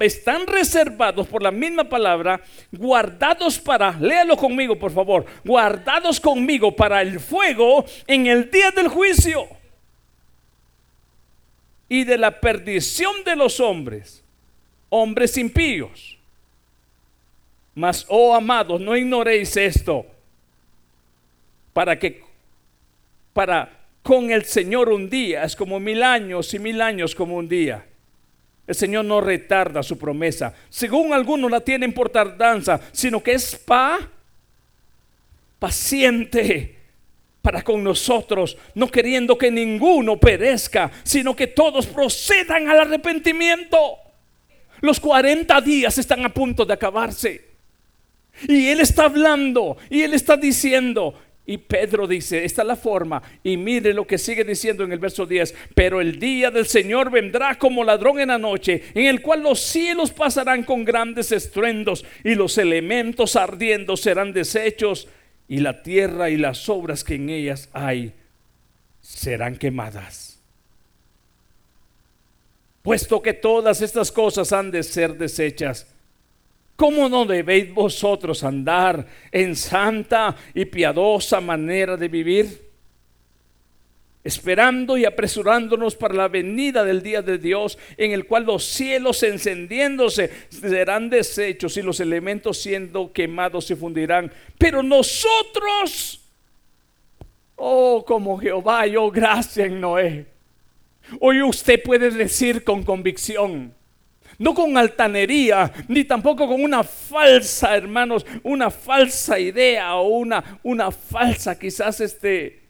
están 0.00 0.46
reservados 0.46 1.26
por 1.26 1.42
la 1.42 1.50
misma 1.50 1.84
palabra, 1.84 2.40
guardados 2.70 3.58
para, 3.58 3.92
léalo 3.98 4.36
conmigo 4.36 4.78
por 4.78 4.92
favor, 4.92 5.24
guardados 5.44 6.20
conmigo 6.20 6.74
para 6.74 7.00
el 7.00 7.18
fuego 7.18 7.84
en 8.06 8.26
el 8.26 8.50
día 8.50 8.70
del 8.70 8.88
juicio 8.88 9.48
y 11.88 12.04
de 12.04 12.18
la 12.18 12.38
perdición 12.40 13.24
de 13.24 13.36
los 13.36 13.58
hombres, 13.60 14.22
hombres 14.90 15.36
impíos. 15.38 16.18
Mas, 17.74 18.04
oh 18.08 18.34
amados, 18.34 18.80
no 18.80 18.96
ignoréis 18.96 19.56
esto, 19.56 20.04
para 21.72 21.98
que, 21.98 22.22
para 23.32 23.70
con 24.02 24.30
el 24.30 24.44
Señor 24.44 24.88
un 24.88 25.08
día 25.08 25.44
es 25.44 25.54
como 25.54 25.78
mil 25.78 26.02
años 26.02 26.52
y 26.52 26.58
mil 26.58 26.80
años 26.80 27.14
como 27.14 27.36
un 27.36 27.48
día. 27.48 27.86
El 28.68 28.74
Señor 28.74 29.06
no 29.06 29.22
retarda 29.22 29.82
su 29.82 29.96
promesa. 29.96 30.54
Según 30.68 31.14
algunos 31.14 31.50
la 31.50 31.60
tienen 31.60 31.94
por 31.94 32.10
tardanza, 32.10 32.78
sino 32.92 33.22
que 33.22 33.32
es 33.32 33.56
pa 33.56 33.98
paciente 35.58 36.76
para 37.40 37.62
con 37.62 37.82
nosotros, 37.82 38.58
no 38.74 38.88
queriendo 38.88 39.38
que 39.38 39.50
ninguno 39.50 40.20
perezca, 40.20 40.90
sino 41.02 41.34
que 41.34 41.46
todos 41.46 41.86
procedan 41.86 42.68
al 42.68 42.80
arrepentimiento. 42.80 43.96
Los 44.82 45.00
40 45.00 45.58
días 45.62 45.96
están 45.96 46.26
a 46.26 46.28
punto 46.28 46.66
de 46.66 46.74
acabarse. 46.74 47.48
Y 48.46 48.68
Él 48.68 48.80
está 48.80 49.04
hablando 49.04 49.78
y 49.88 50.02
Él 50.02 50.12
está 50.12 50.36
diciendo, 50.36 51.14
y 51.48 51.56
Pedro 51.56 52.06
dice, 52.06 52.44
esta 52.44 52.60
es 52.60 52.68
la 52.68 52.76
forma. 52.76 53.22
Y 53.42 53.56
mire 53.56 53.94
lo 53.94 54.06
que 54.06 54.18
sigue 54.18 54.44
diciendo 54.44 54.84
en 54.84 54.92
el 54.92 54.98
verso 54.98 55.24
10. 55.24 55.54
Pero 55.74 56.02
el 56.02 56.20
día 56.20 56.50
del 56.50 56.66
Señor 56.66 57.10
vendrá 57.10 57.58
como 57.58 57.82
ladrón 57.82 58.20
en 58.20 58.28
la 58.28 58.36
noche, 58.36 58.82
en 58.92 59.06
el 59.06 59.22
cual 59.22 59.42
los 59.42 59.58
cielos 59.58 60.10
pasarán 60.10 60.62
con 60.62 60.84
grandes 60.84 61.32
estruendos 61.32 62.04
y 62.22 62.34
los 62.34 62.58
elementos 62.58 63.34
ardiendo 63.34 63.96
serán 63.96 64.34
deshechos 64.34 65.08
y 65.48 65.60
la 65.60 65.82
tierra 65.82 66.28
y 66.28 66.36
las 66.36 66.68
obras 66.68 67.02
que 67.02 67.14
en 67.14 67.30
ellas 67.30 67.70
hay 67.72 68.12
serán 69.00 69.56
quemadas. 69.56 70.42
Puesto 72.82 73.22
que 73.22 73.32
todas 73.32 73.80
estas 73.80 74.12
cosas 74.12 74.52
han 74.52 74.70
de 74.70 74.82
ser 74.82 75.16
deshechas 75.16 75.86
¿Cómo 76.78 77.08
no 77.08 77.24
debéis 77.24 77.74
vosotros 77.74 78.44
andar 78.44 79.04
en 79.32 79.56
santa 79.56 80.36
y 80.54 80.64
piadosa 80.64 81.40
manera 81.40 81.96
de 81.96 82.06
vivir? 82.06 82.70
Esperando 84.22 84.96
y 84.96 85.04
apresurándonos 85.04 85.96
para 85.96 86.14
la 86.14 86.28
venida 86.28 86.84
del 86.84 87.02
día 87.02 87.20
de 87.20 87.38
Dios, 87.38 87.76
en 87.96 88.12
el 88.12 88.26
cual 88.26 88.44
los 88.44 88.64
cielos 88.64 89.24
encendiéndose 89.24 90.30
serán 90.50 91.10
deshechos 91.10 91.76
y 91.76 91.82
los 91.82 91.98
elementos 91.98 92.62
siendo 92.62 93.12
quemados 93.12 93.64
se 93.64 93.74
fundirán. 93.74 94.30
Pero 94.56 94.80
nosotros, 94.80 96.20
oh, 97.56 98.04
como 98.06 98.38
Jehová, 98.38 98.86
yo 98.86 99.10
gracia 99.10 99.66
en 99.66 99.80
Noé. 99.80 100.26
Hoy 101.18 101.42
usted 101.42 101.82
puede 101.82 102.12
decir 102.12 102.62
con 102.62 102.84
convicción, 102.84 103.74
no 104.38 104.54
con 104.54 104.76
altanería, 104.76 105.72
ni 105.88 106.04
tampoco 106.04 106.46
con 106.46 106.62
una 106.62 106.84
falsa, 106.84 107.76
hermanos, 107.76 108.24
una 108.44 108.70
falsa 108.70 109.38
idea 109.38 109.96
o 109.96 110.08
una, 110.08 110.60
una 110.62 110.92
falsa 110.92 111.58
quizás 111.58 112.00
este 112.00 112.62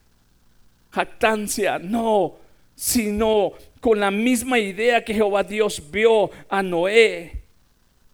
jactancia, 0.91 1.79
no, 1.79 2.37
sino 2.75 3.53
con 3.81 4.01
la 4.01 4.11
misma 4.11 4.59
idea 4.59 5.05
que 5.05 5.13
Jehová 5.13 5.45
Dios 5.45 5.83
vio 5.91 6.31
a 6.49 6.63
Noé. 6.63 7.43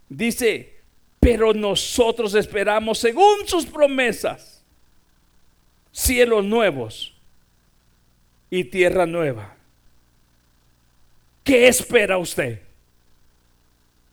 Dice, 0.08 0.74
pero 1.20 1.54
nosotros 1.54 2.34
esperamos 2.34 2.98
según 2.98 3.46
sus 3.46 3.66
promesas 3.66 4.62
cielos 5.92 6.44
nuevos 6.44 7.14
y 8.50 8.64
tierra 8.64 9.06
nueva. 9.06 9.54
¿Qué 11.44 11.68
espera 11.68 12.18
usted? 12.18 12.60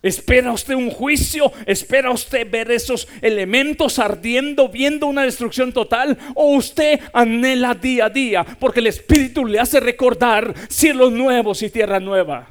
¿Espera 0.03 0.51
usted 0.51 0.73
un 0.73 0.89
juicio? 0.89 1.51
¿Espera 1.67 2.09
usted 2.09 2.49
ver 2.49 2.71
esos 2.71 3.07
elementos 3.21 3.99
ardiendo, 3.99 4.67
viendo 4.67 5.05
una 5.05 5.23
destrucción 5.23 5.71
total? 5.71 6.17
¿O 6.33 6.55
usted 6.55 6.99
anhela 7.13 7.75
día 7.75 8.05
a 8.05 8.09
día 8.09 8.43
porque 8.43 8.79
el 8.79 8.87
Espíritu 8.87 9.45
le 9.45 9.59
hace 9.59 9.79
recordar 9.79 10.55
cielos 10.69 11.11
nuevos 11.11 11.61
y 11.61 11.69
tierra 11.69 11.99
nueva? 11.99 12.47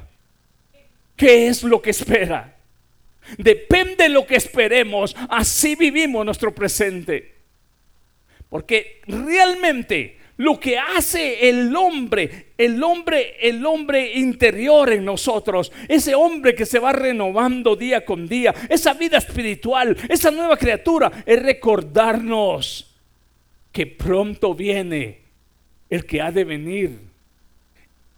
¿Qué 1.17 1.47
es 1.47 1.63
lo 1.63 1.81
que 1.81 1.89
espera? 1.89 2.57
Depende 3.37 4.05
de 4.05 4.09
lo 4.09 4.25
que 4.25 4.37
esperemos, 4.37 5.15
así 5.29 5.75
vivimos 5.75 6.25
nuestro 6.25 6.55
presente. 6.55 7.35
Porque 8.49 9.01
realmente 9.07 10.20
lo 10.41 10.59
que 10.59 10.75
hace 10.75 11.49
el 11.49 11.75
hombre, 11.75 12.47
el 12.57 12.81
hombre, 12.81 13.35
el 13.39 13.63
hombre 13.63 14.17
interior 14.17 14.91
en 14.91 15.05
nosotros, 15.05 15.71
ese 15.87 16.15
hombre 16.15 16.55
que 16.55 16.65
se 16.65 16.79
va 16.79 16.91
renovando 16.91 17.75
día 17.75 18.03
con 18.03 18.27
día, 18.27 18.51
esa 18.67 18.95
vida 18.95 19.19
espiritual, 19.19 19.95
esa 20.09 20.31
nueva 20.31 20.57
criatura, 20.57 21.11
es 21.27 21.39
recordarnos 21.39 22.91
que 23.71 23.85
pronto 23.85 24.55
viene 24.55 25.19
el 25.91 26.07
que 26.07 26.21
ha 26.21 26.31
de 26.31 26.43
venir. 26.43 26.99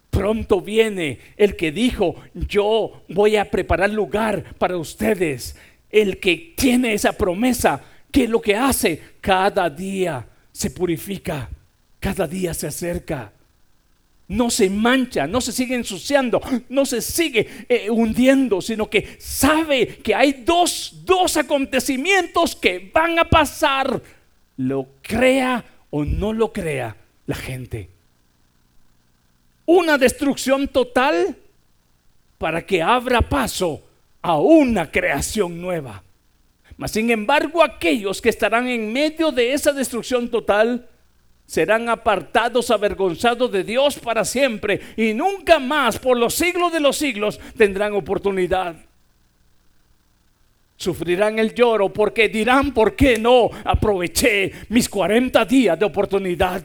Pronto 0.08 0.62
viene 0.62 1.18
el 1.36 1.56
que 1.56 1.72
dijo, 1.72 2.14
yo 2.32 3.02
voy 3.08 3.36
a 3.36 3.50
preparar 3.50 3.90
lugar 3.90 4.54
para 4.56 4.78
ustedes. 4.78 5.58
El 5.90 6.18
que 6.20 6.54
tiene 6.56 6.94
esa 6.94 7.12
promesa, 7.12 7.82
que 8.10 8.26
lo 8.26 8.40
que 8.40 8.56
hace 8.56 8.98
cada 9.20 9.68
día 9.68 10.26
se 10.52 10.70
purifica 10.70 11.50
cada 12.04 12.26
día 12.26 12.52
se 12.52 12.66
acerca. 12.66 13.32
no 14.28 14.50
se 14.50 14.68
mancha, 14.68 15.26
no 15.26 15.40
se 15.40 15.52
sigue 15.52 15.74
ensuciando, 15.74 16.38
no 16.68 16.84
se 16.84 17.00
sigue 17.00 17.46
eh, 17.66 17.88
hundiendo, 17.88 18.60
sino 18.60 18.90
que 18.90 19.16
sabe 19.18 19.86
que 19.86 20.14
hay 20.14 20.44
dos, 20.44 21.00
dos 21.04 21.38
acontecimientos 21.38 22.56
que 22.56 22.90
van 22.92 23.18
a 23.18 23.24
pasar, 23.24 24.02
lo 24.58 24.88
crea 25.00 25.64
o 25.90 26.04
no 26.04 26.34
lo 26.34 26.52
crea 26.52 26.94
la 27.26 27.36
gente. 27.36 27.88
Una 29.64 29.96
destrucción 29.96 30.68
total 30.68 31.36
para 32.36 32.66
que 32.66 32.82
abra 32.82 33.22
paso 33.22 33.82
a 34.20 34.38
una 34.38 34.90
creación 34.90 35.58
nueva. 35.58 36.02
Mas 36.76 36.90
sin 36.90 37.10
embargo, 37.10 37.62
aquellos 37.62 38.20
que 38.20 38.28
estarán 38.28 38.68
en 38.68 38.92
medio 38.92 39.32
de 39.32 39.54
esa 39.54 39.72
destrucción 39.72 40.28
total 40.28 40.88
serán 41.46 41.88
apartados, 41.88 42.70
avergonzados 42.70 43.50
de 43.52 43.64
Dios 43.64 43.98
para 43.98 44.24
siempre 44.24 44.80
y 44.96 45.12
nunca 45.14 45.58
más 45.58 45.98
por 45.98 46.16
los 46.16 46.34
siglos 46.34 46.72
de 46.72 46.80
los 46.80 46.96
siglos 46.96 47.38
tendrán 47.56 47.94
oportunidad. 47.94 48.76
Sufrirán 50.76 51.38
el 51.38 51.54
lloro 51.54 51.92
porque 51.92 52.28
dirán, 52.28 52.72
¿por 52.72 52.96
qué 52.96 53.18
no 53.18 53.50
aproveché 53.64 54.52
mis 54.68 54.88
40 54.88 55.44
días 55.44 55.78
de 55.78 55.84
oportunidad? 55.84 56.64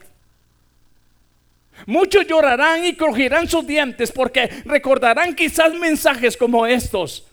Muchos 1.86 2.28
llorarán 2.28 2.86
y 2.86 2.96
crujirán 2.96 3.48
sus 3.48 3.66
dientes 3.66 4.12
porque 4.12 4.50
recordarán 4.66 5.36
quizás 5.36 5.74
mensajes 5.74 6.36
como 6.36 6.66
estos 6.66 7.26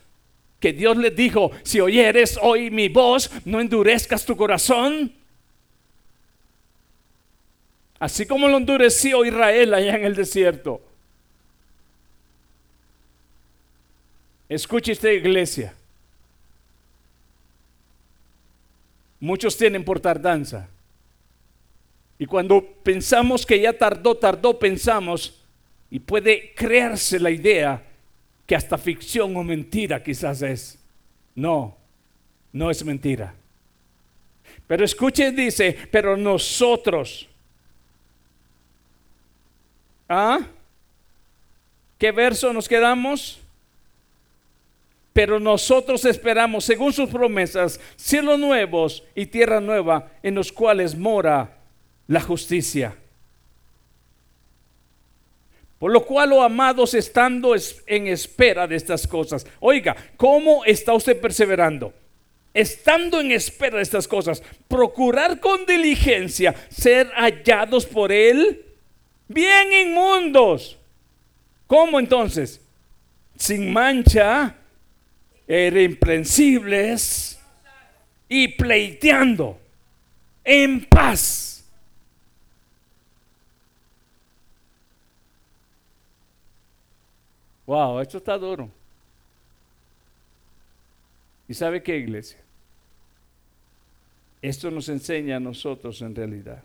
que 0.59 0.73
Dios 0.73 0.97
les 0.97 1.15
dijo, 1.15 1.51
si 1.63 1.79
oyeres 1.79 2.39
hoy 2.41 2.71
mi 2.71 2.89
voz, 2.89 3.29
no 3.45 3.59
endurezcas 3.59 4.25
tu 4.25 4.35
corazón. 4.35 5.13
Así 7.99 8.25
como 8.25 8.47
lo 8.47 8.57
endureció 8.57 9.25
Israel 9.25 9.73
allá 9.73 9.95
en 9.95 10.05
el 10.05 10.15
desierto. 10.15 10.81
Escuche 14.49 14.91
esta 14.91 15.11
iglesia. 15.11 15.73
Muchos 19.19 19.57
tienen 19.57 19.83
por 19.83 19.99
tardanza. 19.99 20.69
Y 22.19 22.25
cuando 22.25 22.63
pensamos 22.83 23.45
que 23.45 23.59
ya 23.59 23.73
tardó, 23.73 24.15
tardó, 24.15 24.57
pensamos, 24.57 25.43
y 25.89 25.99
puede 25.99 26.53
crearse 26.55 27.19
la 27.19 27.31
idea 27.31 27.83
que 28.45 28.55
hasta 28.55 28.77
ficción 28.77 29.35
o 29.35 29.43
mentira 29.43 30.01
quizás 30.03 30.41
es. 30.41 30.79
No, 31.35 31.77
no 32.51 32.71
es 32.71 32.83
mentira. 32.83 33.33
Pero 34.65 34.83
escuche, 34.83 35.31
dice, 35.31 35.77
pero 35.91 36.17
nosotros. 36.17 37.27
¿Ah? 40.07 40.39
¿Qué 41.97 42.11
verso 42.11 42.53
nos 42.53 42.67
quedamos? 42.67 43.39
Pero 45.13 45.39
nosotros 45.39 46.05
esperamos, 46.05 46.63
según 46.63 46.93
sus 46.93 47.09
promesas, 47.09 47.79
cielos 47.95 48.37
nuevos 48.37 49.03
y 49.15 49.25
tierra 49.25 49.59
nueva 49.59 50.11
en 50.21 50.35
los 50.35 50.51
cuales 50.51 50.95
mora 50.95 51.57
la 52.07 52.21
justicia. 52.21 52.95
Por 55.79 55.91
lo 55.91 56.05
cual, 56.05 56.33
oh 56.33 56.43
amados, 56.43 56.93
estando 56.93 57.55
en 57.87 58.07
espera 58.07 58.67
de 58.67 58.75
estas 58.75 59.07
cosas. 59.07 59.45
Oiga, 59.59 59.95
¿cómo 60.17 60.63
está 60.65 60.93
usted 60.93 61.19
perseverando? 61.19 61.93
Estando 62.53 63.19
en 63.19 63.31
espera 63.31 63.77
de 63.77 63.83
estas 63.83 64.07
cosas, 64.07 64.43
procurar 64.67 65.39
con 65.39 65.65
diligencia 65.65 66.53
ser 66.69 67.11
hallados 67.15 67.87
por 67.87 68.11
Él, 68.11 68.66
bien 69.27 69.73
inmundos. 69.73 70.77
¿Cómo 71.67 71.99
entonces? 71.99 72.61
Sin 73.37 73.71
mancha, 73.71 74.55
irreprensibles 75.47 77.39
y 78.29 78.47
pleiteando 78.49 79.59
en 80.43 80.85
paz 80.85 81.47
Wow, 87.67 87.99
esto 87.99 88.17
está 88.17 88.37
duro. 88.37 88.71
¿Y 91.49 91.53
sabe 91.53 91.83
qué, 91.83 91.97
iglesia? 91.97 92.39
Esto 94.41 94.71
nos 94.71 94.87
enseña 94.87 95.35
a 95.35 95.39
nosotros 95.41 96.01
en 96.01 96.15
realidad. 96.15 96.63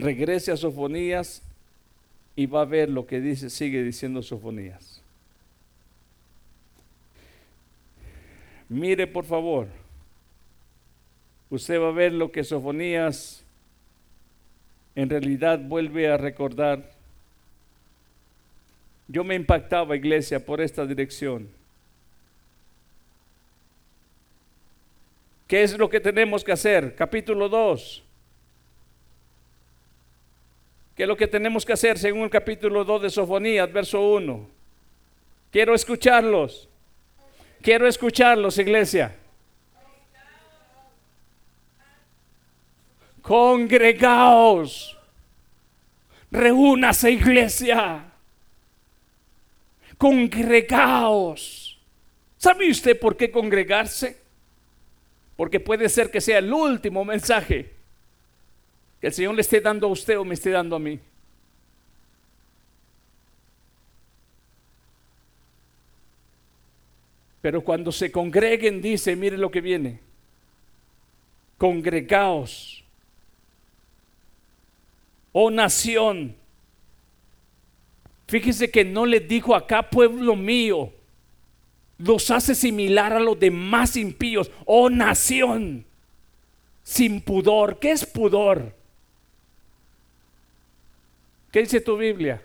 Regrese 0.00 0.52
a 0.52 0.56
Sofonías 0.56 1.42
y 2.34 2.46
va 2.46 2.62
a 2.62 2.64
ver 2.64 2.88
lo 2.88 3.06
que 3.06 3.20
dice, 3.20 3.50
sigue 3.50 3.82
diciendo 3.82 4.22
Sofonías. 4.22 5.02
Mire 8.68 9.06
por 9.06 9.24
favor. 9.24 9.68
Usted 11.50 11.80
va 11.80 11.88
a 11.88 11.92
ver 11.92 12.12
lo 12.12 12.32
que 12.32 12.42
Sofonías 12.42 13.44
en 14.94 15.08
realidad 15.08 15.60
vuelve 15.60 16.08
a 16.08 16.16
recordar 16.16 16.96
yo 19.08 19.22
me 19.22 19.34
impactaba, 19.34 19.96
iglesia, 19.96 20.44
por 20.44 20.60
esta 20.60 20.84
dirección. 20.84 21.48
¿Qué 25.46 25.62
es 25.62 25.78
lo 25.78 25.88
que 25.88 26.00
tenemos 26.00 26.42
que 26.42 26.50
hacer? 26.50 26.96
Capítulo 26.96 27.48
2. 27.48 28.02
¿Qué 30.96 31.02
es 31.02 31.08
lo 31.08 31.16
que 31.16 31.26
tenemos 31.28 31.64
que 31.64 31.74
hacer 31.74 31.98
según 31.98 32.22
el 32.22 32.30
capítulo 32.30 32.84
2 32.84 33.02
de 33.02 33.10
Sofonías, 33.10 33.72
verso 33.72 34.00
1? 34.00 34.48
Quiero 35.52 35.74
escucharlos. 35.74 36.68
Quiero 37.62 37.86
escucharlos, 37.86 38.58
iglesia. 38.58 39.14
Congregaos. 43.22 44.98
Reúnase, 46.30 47.12
iglesia 47.12 48.12
congregaos. 49.98 51.78
¿Sabe 52.36 52.70
usted 52.70 52.98
por 52.98 53.16
qué 53.16 53.30
congregarse? 53.30 54.18
Porque 55.36 55.60
puede 55.60 55.88
ser 55.88 56.10
que 56.10 56.20
sea 56.20 56.38
el 56.38 56.52
último 56.52 57.04
mensaje 57.04 57.75
que 59.00 59.08
el 59.08 59.12
Señor 59.12 59.34
le 59.34 59.42
esté 59.42 59.60
dando 59.60 59.86
a 59.86 59.90
usted 59.90 60.18
o 60.18 60.24
me 60.24 60.34
esté 60.34 60.50
dando 60.50 60.76
a 60.76 60.78
mí. 60.78 60.98
Pero 67.40 67.62
cuando 67.62 67.92
se 67.92 68.10
congreguen, 68.10 68.82
dice, 68.82 69.14
mire 69.14 69.38
lo 69.38 69.50
que 69.50 69.60
viene. 69.60 70.00
Congregaos, 71.58 72.84
oh 75.32 75.50
nación, 75.50 76.36
Fíjese 78.28 78.70
que 78.70 78.84
no 78.84 79.06
le 79.06 79.20
dijo 79.20 79.54
acá, 79.54 79.88
pueblo 79.88 80.34
mío, 80.34 80.92
los 81.98 82.30
hace 82.30 82.54
similar 82.54 83.12
a 83.12 83.20
los 83.20 83.38
demás 83.38 83.96
impíos. 83.96 84.50
Oh 84.64 84.90
nación, 84.90 85.86
sin 86.82 87.20
pudor. 87.20 87.78
¿Qué 87.78 87.92
es 87.92 88.04
pudor? 88.04 88.74
¿Qué 91.56 91.62
dice 91.62 91.80
tu 91.80 91.96
Biblia? 91.96 92.42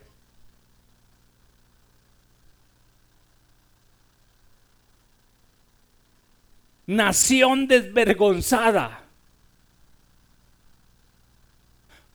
Nación 6.88 7.68
desvergonzada. 7.68 9.04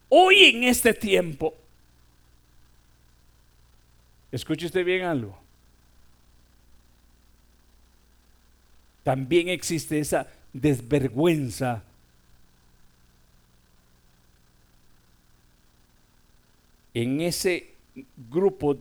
Hoy 0.09 0.45
en 0.45 0.65
este 0.65 0.95
tiempo 0.95 1.55
Escuche 4.33 4.65
usted 4.65 4.83
bien 4.83 5.05
algo. 5.05 5.39
También 9.03 9.51
existe 9.51 9.99
esa 9.99 10.29
desvergüenza 10.51 11.85
en 16.97 17.21
ese 17.21 17.75
grupo 18.31 18.79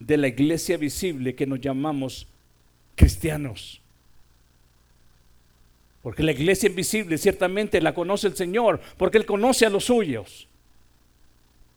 de 0.00 0.16
la 0.16 0.26
iglesia 0.26 0.76
visible 0.76 1.32
que 1.32 1.46
nos 1.46 1.60
llamamos 1.60 2.26
cristianos. 2.96 3.80
Porque 6.02 6.24
la 6.24 6.32
iglesia 6.32 6.68
invisible 6.68 7.18
ciertamente 7.18 7.80
la 7.80 7.94
conoce 7.94 8.26
el 8.26 8.34
Señor, 8.34 8.80
porque 8.96 9.18
Él 9.18 9.26
conoce 9.26 9.64
a 9.64 9.70
los 9.70 9.84
suyos. 9.84 10.48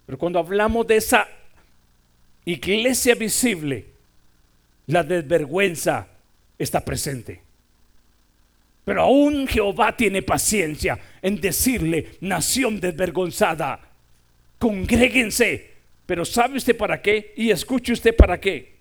Pero 0.07 0.17
cuando 0.17 0.39
hablamos 0.39 0.87
de 0.87 0.95
esa 0.95 1.27
iglesia 2.43 3.13
visible, 3.13 3.85
la 4.87 5.03
desvergüenza 5.03 6.07
está 6.57 6.83
presente. 6.83 7.43
Pero 8.83 9.03
aún 9.03 9.45
Jehová 9.45 9.95
tiene 9.95 10.23
paciencia 10.23 10.99
en 11.21 11.39
decirle, 11.39 12.17
nación 12.21 12.79
desvergonzada, 12.79 13.91
congréguense. 14.59 15.73
Pero 16.05 16.23
¿sabe 16.23 16.57
usted 16.57 16.77
para 16.77 17.01
qué? 17.01 17.33
Y 17.35 17.49
escuche 17.49 17.93
usted 17.93 18.15
para 18.15 18.39
qué. 18.39 18.75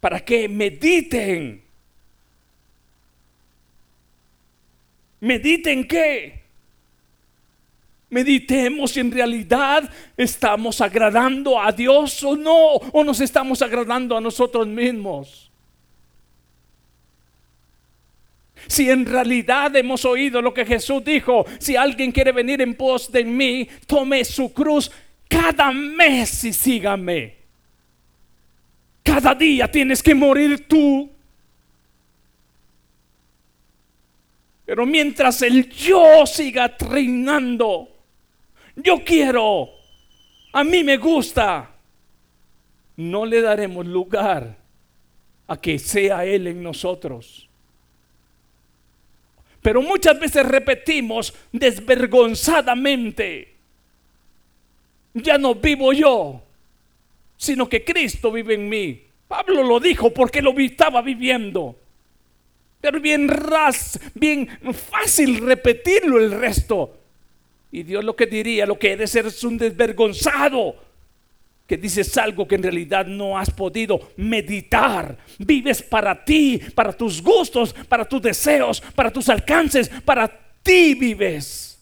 Para 0.00 0.20
que 0.20 0.48
mediten. 0.48 1.62
¿Mediten 5.20 5.88
qué? 5.88 6.44
Meditemos 8.10 8.92
si 8.92 9.00
en 9.00 9.10
realidad 9.10 9.90
estamos 10.16 10.80
agradando 10.80 11.60
a 11.60 11.72
Dios 11.72 12.22
o 12.22 12.36
no, 12.36 12.74
o 12.74 13.02
nos 13.02 13.20
estamos 13.20 13.60
agradando 13.60 14.16
a 14.16 14.20
nosotros 14.20 14.68
mismos. 14.68 15.43
Si 18.66 18.90
en 18.90 19.06
realidad 19.06 19.74
hemos 19.76 20.04
oído 20.04 20.40
lo 20.40 20.54
que 20.54 20.64
Jesús 20.64 21.04
dijo, 21.04 21.44
si 21.58 21.76
alguien 21.76 22.12
quiere 22.12 22.32
venir 22.32 22.60
en 22.62 22.74
pos 22.74 23.10
de 23.10 23.24
mí, 23.24 23.68
tome 23.86 24.24
su 24.24 24.52
cruz 24.52 24.90
cada 25.28 25.72
mes 25.72 26.44
y 26.44 26.52
sígame. 26.52 27.36
Cada 29.02 29.34
día 29.34 29.70
tienes 29.70 30.02
que 30.02 30.14
morir 30.14 30.66
tú. 30.66 31.10
Pero 34.64 34.86
mientras 34.86 35.42
el 35.42 35.68
yo 35.68 36.24
siga 36.24 36.74
reinando, 36.78 37.88
yo 38.76 39.04
quiero, 39.04 39.68
a 40.52 40.64
mí 40.64 40.82
me 40.82 40.96
gusta, 40.96 41.70
no 42.96 43.26
le 43.26 43.42
daremos 43.42 43.86
lugar 43.86 44.56
a 45.46 45.60
que 45.60 45.78
sea 45.78 46.24
Él 46.24 46.46
en 46.46 46.62
nosotros. 46.62 47.48
Pero 49.64 49.80
muchas 49.80 50.20
veces 50.20 50.44
repetimos 50.44 51.32
desvergonzadamente, 51.50 53.54
ya 55.14 55.38
no 55.38 55.54
vivo 55.54 55.94
yo, 55.94 56.42
sino 57.38 57.66
que 57.66 57.82
Cristo 57.82 58.30
vive 58.30 58.56
en 58.56 58.68
mí. 58.68 59.02
Pablo 59.26 59.62
lo 59.62 59.80
dijo 59.80 60.12
porque 60.12 60.42
lo 60.42 60.50
estaba 60.58 61.00
viviendo. 61.00 61.76
Pero 62.78 63.00
bien 63.00 63.26
ras, 63.26 63.98
bien 64.12 64.50
fácil 64.74 65.38
repetirlo 65.38 66.18
el 66.18 66.32
resto. 66.32 66.98
Y 67.72 67.84
Dios 67.84 68.04
lo 68.04 68.14
que 68.14 68.26
diría, 68.26 68.66
lo 68.66 68.78
que 68.78 68.92
eres 68.92 69.12
ser 69.12 69.24
es 69.24 69.42
un 69.44 69.56
desvergonzado 69.56 70.76
que 71.66 71.76
dices 71.78 72.16
algo 72.18 72.46
que 72.46 72.56
en 72.56 72.62
realidad 72.62 73.06
no 73.06 73.38
has 73.38 73.50
podido 73.50 74.12
meditar. 74.16 75.16
Vives 75.38 75.82
para 75.82 76.24
ti, 76.24 76.60
para 76.74 76.92
tus 76.92 77.22
gustos, 77.22 77.72
para 77.72 78.04
tus 78.04 78.20
deseos, 78.20 78.80
para 78.80 79.10
tus 79.10 79.28
alcances, 79.28 79.88
para 79.88 80.28
ti 80.62 80.94
vives. 80.94 81.78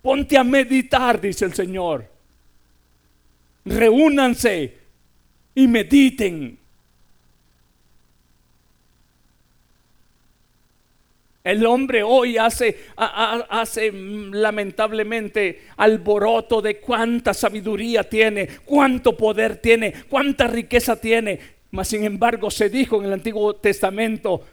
Ponte 0.00 0.38
a 0.38 0.44
meditar, 0.44 1.20
dice 1.20 1.44
el 1.44 1.54
Señor. 1.54 2.08
Reúnanse 3.64 4.78
y 5.54 5.66
mediten. 5.66 6.57
El 11.48 11.64
hombre 11.64 12.02
hoy 12.02 12.36
hace, 12.36 12.76
hace 12.94 13.90
mm, 13.90 14.34
lamentablemente 14.34 15.62
alboroto 15.78 16.60
de 16.60 16.78
cuánta 16.78 17.32
sabiduría 17.32 18.04
tiene, 18.04 18.46
cuánto 18.66 19.16
poder 19.16 19.56
tiene, 19.56 19.94
cuánta 20.10 20.46
riqueza 20.46 21.00
tiene. 21.00 21.40
Mas 21.70 21.88
sin 21.88 22.04
embargo 22.04 22.50
se 22.50 22.68
dijo 22.68 22.98
en 22.98 23.06
el 23.06 23.14
Antiguo 23.14 23.56
Testamento 23.56 24.44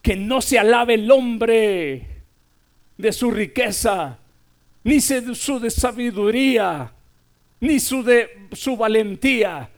que 0.00 0.14
no 0.14 0.40
se 0.40 0.56
alabe 0.56 0.94
el 0.94 1.10
hombre 1.10 2.06
de 2.96 3.12
su 3.12 3.32
riqueza, 3.32 4.16
ni 4.84 5.00
su 5.00 5.68
sabiduría, 5.68 6.92
ni 7.58 7.80
su 7.80 8.04
de 8.04 8.28
su 8.52 8.76
valentía, 8.76 9.68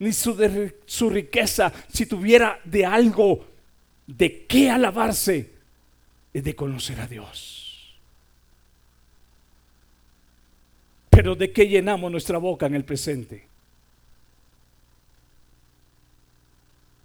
ni 0.00 0.12
su 0.12 0.34
de 0.34 0.78
su 0.86 1.08
riqueza, 1.08 1.72
si 1.88 2.06
tuviera 2.06 2.58
de 2.64 2.84
algo 2.84 3.49
de 4.16 4.46
qué 4.46 4.70
alabarse 4.70 5.50
es 6.32 6.44
de 6.44 6.56
conocer 6.56 7.00
a 7.00 7.06
Dios. 7.06 7.98
Pero 11.10 11.34
de 11.34 11.52
qué 11.52 11.68
llenamos 11.68 12.10
nuestra 12.10 12.38
boca 12.38 12.66
en 12.66 12.74
el 12.74 12.84
presente. 12.84 13.46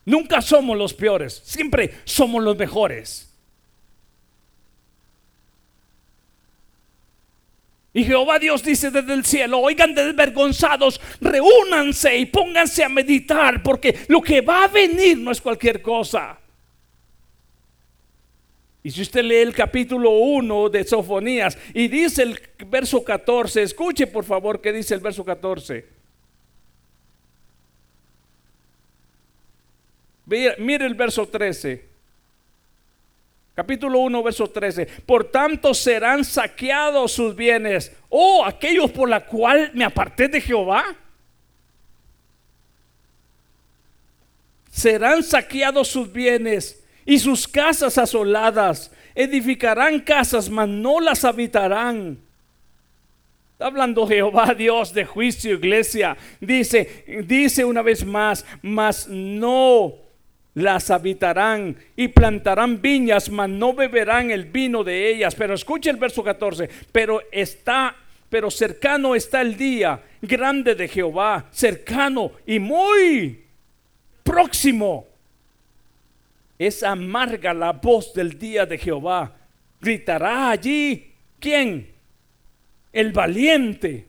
Nunca 0.06 0.42
somos 0.42 0.78
los 0.78 0.94
peores, 0.94 1.42
siempre 1.44 1.96
somos 2.06 2.44
los 2.44 2.56
mejores. 2.56 3.32
Y 7.94 8.04
Jehová 8.04 8.40
Dios 8.40 8.62
dice 8.62 8.92
desde 8.92 9.14
el 9.14 9.26
cielo, 9.26 9.60
oigan 9.60 9.96
desvergonzados, 9.96 11.00
reúnanse 11.22 12.18
y 12.18 12.26
pónganse 12.26 12.84
a 12.84 12.90
meditar, 12.90 13.64
porque 13.64 14.06
lo 14.10 14.22
que 14.22 14.42
va 14.42 14.66
a 14.66 14.68
venir 14.68 15.18
no 15.18 15.32
es 15.32 15.40
cualquier 15.40 15.82
cosa. 15.82 16.38
Y 18.86 18.92
si 18.92 19.02
usted 19.02 19.24
lee 19.24 19.38
el 19.38 19.56
capítulo 19.56 20.12
1 20.12 20.70
de 20.70 20.84
Sofonías 20.84 21.58
y 21.74 21.88
dice 21.88 22.22
el 22.22 22.40
verso 22.68 23.04
14, 23.04 23.64
escuche 23.64 24.06
por 24.06 24.24
favor 24.24 24.62
qué 24.62 24.72
dice 24.72 24.94
el 24.94 25.00
verso 25.00 25.26
14. 25.26 25.84
Mire 30.28 30.86
el 30.86 30.94
verso 30.94 31.28
13. 31.28 31.84
Capítulo 33.56 33.98
1, 34.02 34.22
verso 34.22 34.48
13. 34.52 34.86
Por 35.04 35.32
tanto 35.32 35.74
serán 35.74 36.24
saqueados 36.24 37.12
sus 37.12 37.36
bienes. 37.36 37.92
Oh, 38.10 38.46
aquellos 38.46 38.92
por 38.92 39.10
la 39.10 39.26
cual 39.26 39.72
me 39.74 39.84
aparté 39.84 40.28
de 40.28 40.40
Jehová. 40.40 40.96
Serán 44.70 45.24
saqueados 45.24 45.88
sus 45.88 46.14
bienes 46.14 46.85
y 47.06 47.20
sus 47.20 47.48
casas 47.48 47.98
asoladas. 47.98 48.92
Edificarán 49.14 50.00
casas, 50.00 50.50
mas 50.50 50.68
no 50.68 51.00
las 51.00 51.24
habitarán. 51.24 52.20
Está 53.54 53.68
hablando 53.68 54.06
Jehová 54.06 54.54
Dios 54.54 54.94
de 54.94 55.06
juicio, 55.06 55.54
iglesia. 55.54 56.18
Dice, 56.42 57.06
dice 57.26 57.64
una 57.64 57.82
vez 57.82 58.04
más, 58.06 58.46
mas 58.62 59.08
no 59.08 59.94
las 60.56 60.90
habitarán 60.90 61.78
y 61.96 62.10
plantarán 62.10 62.82
viñas, 62.82 63.30
mas 63.30 63.50
no 63.50 63.74
beberán 63.74 64.32
el 64.32 64.46
vino 64.46 64.84
de 64.84 65.10
ellas. 65.10 65.36
Pero 65.36 65.54
escuche 65.54 65.90
el 65.90 65.98
verso 65.98 66.22
14, 66.24 66.70
pero 66.92 67.22
está, 67.32 67.96
pero 68.30 68.52
cercano 68.52 69.16
está 69.16 69.42
el 69.42 69.56
día 69.56 70.02
grande 70.22 70.76
de 70.76 70.90
Jehová, 70.90 71.48
cercano 71.52 72.32
y 72.46 72.60
muy 72.60 73.46
próximo 74.24 75.15
es 76.58 76.84
amarga 76.84 77.54
la 77.54 77.74
voz 77.74 78.14
del 78.14 78.38
día 78.38 78.66
de 78.66 78.78
Jehová. 78.78 79.34
Gritará 79.82 80.52
allí, 80.52 81.12
¿quién? 81.40 81.90
El 82.94 83.12
valiente. 83.12 84.08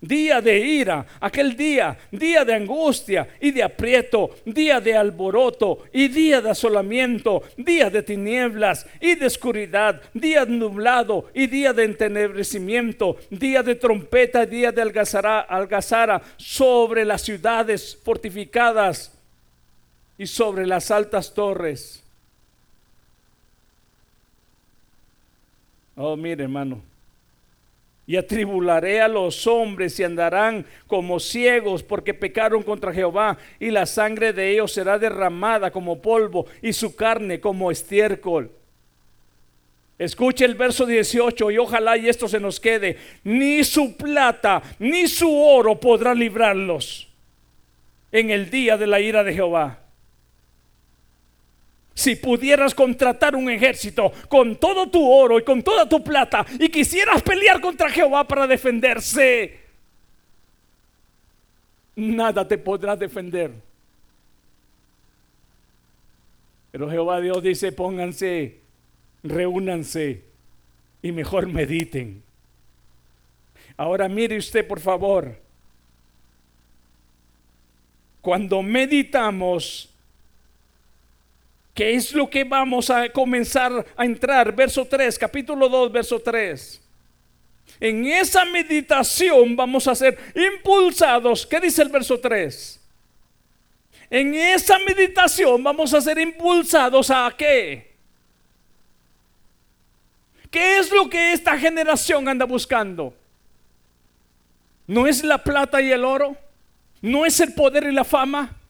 Día 0.00 0.40
de 0.40 0.58
ira, 0.58 1.06
aquel 1.20 1.56
día, 1.56 1.96
día 2.10 2.44
de 2.44 2.54
angustia 2.54 3.28
y 3.40 3.52
de 3.52 3.62
aprieto, 3.62 4.30
día 4.44 4.80
de 4.80 4.96
alboroto 4.96 5.84
y 5.92 6.08
día 6.08 6.40
de 6.40 6.50
asolamiento, 6.50 7.44
día 7.56 7.88
de 7.88 8.02
tinieblas 8.02 8.84
y 9.00 9.14
de 9.14 9.26
oscuridad, 9.26 10.02
día 10.12 10.44
nublado 10.44 11.30
y 11.32 11.46
día 11.46 11.72
de 11.72 11.84
entenebrecimiento, 11.84 13.16
día 13.30 13.62
de 13.62 13.76
trompeta 13.76 14.42
y 14.42 14.46
día 14.46 14.72
de 14.72 14.82
algazara, 14.82 15.38
algazara 15.38 16.20
sobre 16.36 17.04
las 17.04 17.22
ciudades 17.22 17.96
fortificadas 18.02 19.21
y 20.18 20.26
sobre 20.26 20.66
las 20.66 20.90
altas 20.90 21.34
torres. 21.34 22.02
Oh, 25.96 26.16
mire, 26.16 26.44
hermano. 26.44 26.80
Y 28.06 28.16
atribularé 28.16 29.00
a 29.00 29.08
los 29.08 29.46
hombres 29.46 29.98
y 30.00 30.04
andarán 30.04 30.66
como 30.86 31.20
ciegos 31.20 31.82
porque 31.82 32.14
pecaron 32.14 32.62
contra 32.62 32.92
Jehová 32.92 33.38
y 33.60 33.70
la 33.70 33.86
sangre 33.86 34.32
de 34.32 34.50
ellos 34.50 34.72
será 34.72 34.98
derramada 34.98 35.70
como 35.70 36.02
polvo 36.02 36.46
y 36.60 36.72
su 36.72 36.96
carne 36.96 37.40
como 37.40 37.70
estiércol. 37.70 38.50
Escuche 39.98 40.44
el 40.44 40.56
verso 40.56 40.84
18 40.84 41.52
y 41.52 41.58
ojalá 41.58 41.96
y 41.96 42.08
esto 42.08 42.26
se 42.26 42.40
nos 42.40 42.58
quede. 42.58 42.96
Ni 43.22 43.62
su 43.62 43.96
plata 43.96 44.60
ni 44.80 45.06
su 45.06 45.32
oro 45.32 45.78
podrá 45.78 46.12
librarlos 46.12 47.08
en 48.10 48.30
el 48.30 48.50
día 48.50 48.76
de 48.76 48.88
la 48.88 48.98
ira 48.98 49.22
de 49.22 49.34
Jehová. 49.34 49.81
Si 51.94 52.16
pudieras 52.16 52.74
contratar 52.74 53.36
un 53.36 53.50
ejército 53.50 54.12
con 54.28 54.56
todo 54.56 54.88
tu 54.88 55.06
oro 55.08 55.38
y 55.38 55.44
con 55.44 55.62
toda 55.62 55.88
tu 55.88 56.02
plata 56.02 56.44
y 56.58 56.68
quisieras 56.68 57.22
pelear 57.22 57.60
contra 57.60 57.90
Jehová 57.90 58.26
para 58.26 58.46
defenderse, 58.46 59.60
nada 61.96 62.48
te 62.48 62.56
podrá 62.58 62.96
defender. 62.96 63.52
Pero 66.70 66.90
Jehová 66.90 67.20
Dios 67.20 67.42
dice, 67.42 67.72
pónganse 67.72 68.62
reúnanse 69.22 70.24
y 71.02 71.12
mejor 71.12 71.46
mediten. 71.46 72.22
Ahora 73.76 74.08
mire 74.08 74.36
usted, 74.36 74.66
por 74.66 74.80
favor, 74.80 75.40
cuando 78.20 78.62
meditamos, 78.62 79.91
¿qué 81.82 81.94
es 81.94 82.12
lo 82.12 82.30
que 82.30 82.44
vamos 82.44 82.90
a 82.90 83.08
comenzar 83.08 83.84
a 83.96 84.04
entrar? 84.04 84.54
Verso 84.54 84.84
3, 84.84 85.18
capítulo 85.18 85.68
2, 85.68 85.90
verso 85.90 86.20
3. 86.20 86.80
En 87.80 88.06
esa 88.06 88.44
meditación 88.44 89.56
vamos 89.56 89.88
a 89.88 89.96
ser 89.96 90.16
impulsados. 90.36 91.44
¿Qué 91.44 91.58
dice 91.58 91.82
el 91.82 91.88
verso 91.88 92.20
3? 92.20 92.80
En 94.10 94.32
esa 94.32 94.78
meditación 94.78 95.64
vamos 95.64 95.92
a 95.92 96.00
ser 96.00 96.20
impulsados 96.20 97.10
a 97.10 97.34
qué? 97.36 97.96
¿Qué 100.52 100.78
es 100.78 100.92
lo 100.92 101.10
que 101.10 101.32
esta 101.32 101.58
generación 101.58 102.28
anda 102.28 102.44
buscando? 102.44 103.12
¿No 104.86 105.08
es 105.08 105.24
la 105.24 105.42
plata 105.42 105.82
y 105.82 105.90
el 105.90 106.04
oro? 106.04 106.36
¿No 107.00 107.26
es 107.26 107.40
el 107.40 107.52
poder 107.54 107.84
y 107.84 107.92
la 107.92 108.04
fama? 108.04 108.61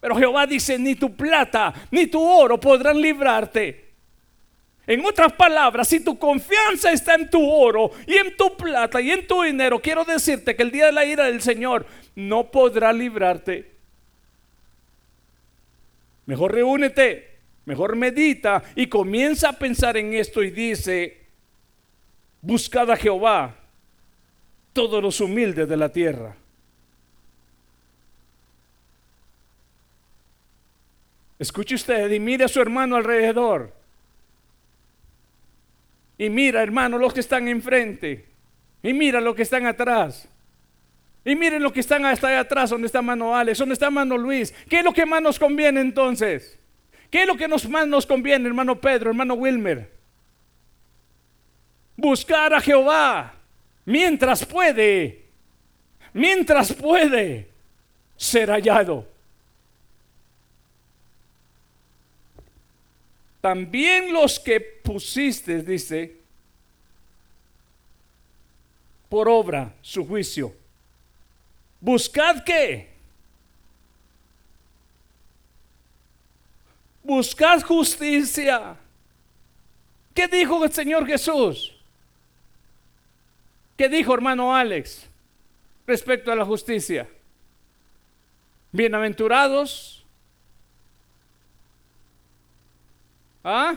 Pero 0.00 0.16
Jehová 0.16 0.46
dice, 0.46 0.78
ni 0.78 0.94
tu 0.94 1.14
plata 1.14 1.74
ni 1.90 2.06
tu 2.06 2.22
oro 2.22 2.58
podrán 2.58 3.00
librarte. 3.00 3.90
En 4.86 5.04
otras 5.04 5.32
palabras, 5.34 5.86
si 5.86 6.00
tu 6.00 6.18
confianza 6.18 6.90
está 6.90 7.14
en 7.14 7.30
tu 7.30 7.48
oro 7.48 7.92
y 8.06 8.16
en 8.16 8.36
tu 8.36 8.56
plata 8.56 9.00
y 9.00 9.10
en 9.10 9.26
tu 9.26 9.42
dinero, 9.42 9.78
quiero 9.80 10.04
decirte 10.04 10.56
que 10.56 10.62
el 10.62 10.70
día 10.70 10.86
de 10.86 10.92
la 10.92 11.04
ira 11.04 11.26
del 11.26 11.40
Señor 11.42 11.86
no 12.16 12.50
podrá 12.50 12.92
librarte. 12.92 13.70
Mejor 16.26 16.54
reúnete, 16.54 17.38
mejor 17.66 17.94
medita 17.94 18.62
y 18.74 18.88
comienza 18.88 19.50
a 19.50 19.58
pensar 19.58 19.96
en 19.96 20.14
esto 20.14 20.42
y 20.42 20.50
dice, 20.50 21.26
buscad 22.40 22.90
a 22.90 22.96
Jehová 22.96 23.54
todos 24.72 25.02
los 25.02 25.20
humildes 25.20 25.68
de 25.68 25.76
la 25.76 25.90
tierra. 25.90 26.34
Escuche 31.40 31.74
usted 31.74 32.10
y 32.12 32.20
mire 32.20 32.44
a 32.44 32.48
su 32.48 32.60
hermano 32.60 32.96
alrededor. 32.96 33.72
Y 36.18 36.28
mira, 36.28 36.62
hermano, 36.62 36.98
los 36.98 37.14
que 37.14 37.20
están 37.20 37.48
enfrente. 37.48 38.26
Y 38.82 38.92
mira 38.92 39.22
los 39.22 39.34
que 39.34 39.42
están 39.42 39.66
atrás. 39.66 40.28
Y 41.24 41.34
miren 41.34 41.62
lo 41.62 41.72
que 41.72 41.80
están 41.80 42.04
hasta 42.04 42.28
allá 42.28 42.40
atrás, 42.40 42.70
donde 42.70 42.86
está 42.86 43.00
mano 43.00 43.34
Alex, 43.34 43.58
donde 43.58 43.72
está 43.72 43.90
mano 43.90 44.18
Luis. 44.18 44.52
¿Qué 44.68 44.80
es 44.80 44.84
lo 44.84 44.92
que 44.92 45.06
más 45.06 45.22
nos 45.22 45.38
conviene 45.38 45.80
entonces? 45.80 46.58
¿Qué 47.10 47.22
es 47.22 47.26
lo 47.26 47.36
que 47.36 47.48
más 47.48 47.86
nos 47.86 48.04
conviene, 48.04 48.46
hermano 48.46 48.78
Pedro, 48.78 49.10
hermano 49.10 49.34
Wilmer? 49.34 49.90
Buscar 51.96 52.52
a 52.52 52.60
Jehová 52.60 53.34
mientras 53.86 54.44
puede, 54.44 55.24
mientras 56.12 56.72
puede 56.72 57.48
ser 58.16 58.50
hallado. 58.50 59.06
También 63.40 64.12
los 64.12 64.38
que 64.38 64.60
pusiste, 64.60 65.62
dice, 65.62 66.16
por 69.08 69.28
obra 69.28 69.74
su 69.82 70.06
juicio 70.06 70.54
Buscad 71.80 72.44
qué? 72.44 72.90
Buscad 77.02 77.62
justicia. 77.62 78.76
¿Qué 80.14 80.28
dijo 80.28 80.62
el 80.62 80.72
Señor 80.72 81.06
Jesús? 81.06 81.74
¿Qué 83.76 83.88
dijo 83.88 84.12
hermano 84.12 84.54
Alex 84.54 85.08
respecto 85.86 86.30
a 86.30 86.36
la 86.36 86.44
justicia? 86.44 87.08
Bienaventurados. 88.72 89.99
¿Ah? 93.42 93.74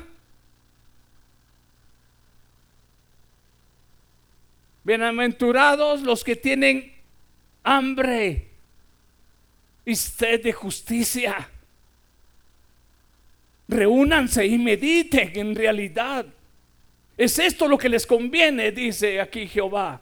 Bienaventurados 4.84 6.02
los 6.02 6.24
que 6.24 6.36
tienen 6.36 6.94
hambre 7.64 8.50
y 9.86 9.96
sed 9.96 10.44
de 10.44 10.52
justicia. 10.52 11.50
Reúnanse 13.70 14.46
y 14.46 14.58
mediten 14.58 15.32
en 15.36 15.56
realidad. 15.56 16.26
Es 17.16 17.40
esto 17.40 17.68
lo 17.68 17.78
que 17.78 17.88
les 17.88 18.06
conviene, 18.06 18.72
dice 18.72 19.22
aquí 19.22 19.48
Jehová. 19.48 20.02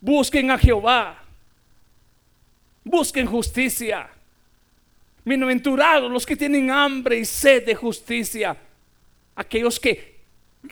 Busquen 0.00 0.50
a 0.50 0.58
Jehová. 0.58 1.22
Busquen 2.82 3.26
justicia. 3.26 4.10
Bienaventurados 5.26 6.08
los 6.08 6.24
que 6.24 6.36
tienen 6.36 6.70
hambre 6.70 7.18
y 7.18 7.24
sed 7.24 7.66
de 7.66 7.74
justicia. 7.74 8.56
Aquellos 9.34 9.80
que 9.80 10.20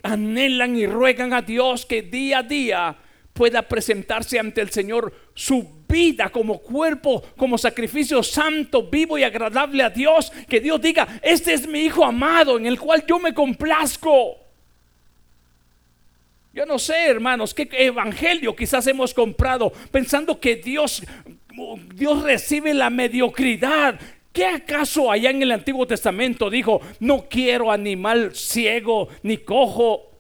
anhelan 0.05 0.77
y 0.77 0.87
ruegan 0.87 1.33
a 1.33 1.43
Dios 1.43 1.85
que 1.85 2.03
día 2.03 2.39
a 2.39 2.43
día 2.45 2.97
pueda 3.33 3.63
presentarse 3.63 4.39
ante 4.39 4.61
el 4.61 4.71
Señor 4.71 5.13
su 5.35 5.83
vida 5.89 6.29
como 6.29 6.61
cuerpo, 6.61 7.21
como 7.37 7.59
sacrificio 7.59 8.23
santo, 8.23 8.89
vivo 8.89 9.19
y 9.19 9.25
agradable 9.25 9.83
a 9.83 9.91
Dios. 9.91 10.31
Que 10.49 10.61
Dios 10.61 10.81
diga, 10.81 11.19
este 11.21 11.53
es 11.53 11.67
mi 11.67 11.81
Hijo 11.81 12.05
amado 12.05 12.57
en 12.57 12.67
el 12.67 12.79
cual 12.79 13.05
yo 13.09 13.19
me 13.19 13.35
complazco. 13.35 14.37
Yo 16.53 16.65
no 16.65 16.79
sé, 16.79 17.09
hermanos, 17.09 17.53
qué 17.55 17.69
evangelio 17.73 18.55
quizás 18.55 18.87
hemos 18.87 19.13
comprado 19.13 19.73
pensando 19.91 20.39
que 20.39 20.55
Dios, 20.55 21.03
Dios 21.93 22.23
recibe 22.23 22.73
la 22.73 22.89
mediocridad. 22.89 23.99
¿Qué 24.35 24.45
acaso 24.45 25.11
allá 25.11 25.31
en 25.31 25.41
el 25.41 25.53
Antiguo 25.53 25.87
Testamento 25.87 26.51
dijo, 26.51 26.83
no 27.01 27.27
quiero 27.29 27.73
animal 27.73 28.35
ciego 28.35 29.09
ni 29.23 29.39
cojo 29.39 30.15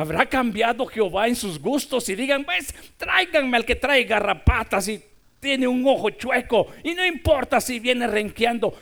¿Habrá 0.00 0.24
cambiado 0.24 0.86
Jehová 0.86 1.28
en 1.28 1.36
sus 1.36 1.60
gustos 1.60 2.08
y 2.08 2.14
digan, 2.14 2.44
pues 2.44 2.74
tráiganme 2.96 3.58
al 3.58 3.66
que 3.66 3.76
trae 3.76 4.04
garrapatas 4.04 4.88
y 4.88 5.04
tiene 5.40 5.68
un 5.68 5.86
ojo 5.86 6.08
chueco 6.08 6.68
y 6.82 6.94
no 6.94 7.04
importa 7.04 7.60
si 7.60 7.80
viene 7.80 8.06
renqueando? 8.06 8.72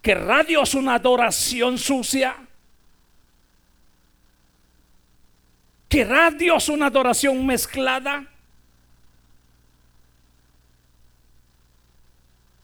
¿Querrá 0.00 0.44
Dios 0.44 0.74
una 0.74 0.94
adoración 0.94 1.78
sucia? 1.78 2.36
¿Querrá 5.88 6.30
Dios 6.30 6.68
una 6.68 6.86
adoración 6.86 7.44
mezclada? 7.44 8.35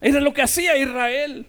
Era 0.02 0.20
lo 0.20 0.34
que 0.34 0.42
hacía 0.42 0.76
Israel. 0.76 1.46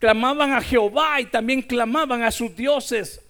Clamaban 0.00 0.52
a 0.52 0.60
Jehová 0.60 1.20
y 1.20 1.26
también 1.26 1.62
clamaban 1.62 2.24
a 2.24 2.32
sus 2.32 2.56
dioses 2.56 3.20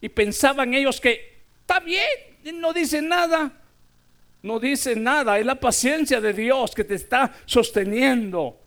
y 0.00 0.08
pensaban 0.08 0.74
ellos 0.74 1.00
que 1.00 1.40
está 1.60 1.80
bien, 1.80 2.60
no 2.60 2.72
dice 2.72 3.02
nada. 3.02 3.52
No 4.42 4.60
dice 4.60 4.94
nada, 4.94 5.38
es 5.40 5.46
la 5.46 5.56
paciencia 5.56 6.20
de 6.20 6.32
Dios 6.32 6.72
que 6.72 6.84
te 6.84 6.94
está 6.94 7.34
sosteniendo. 7.46 8.60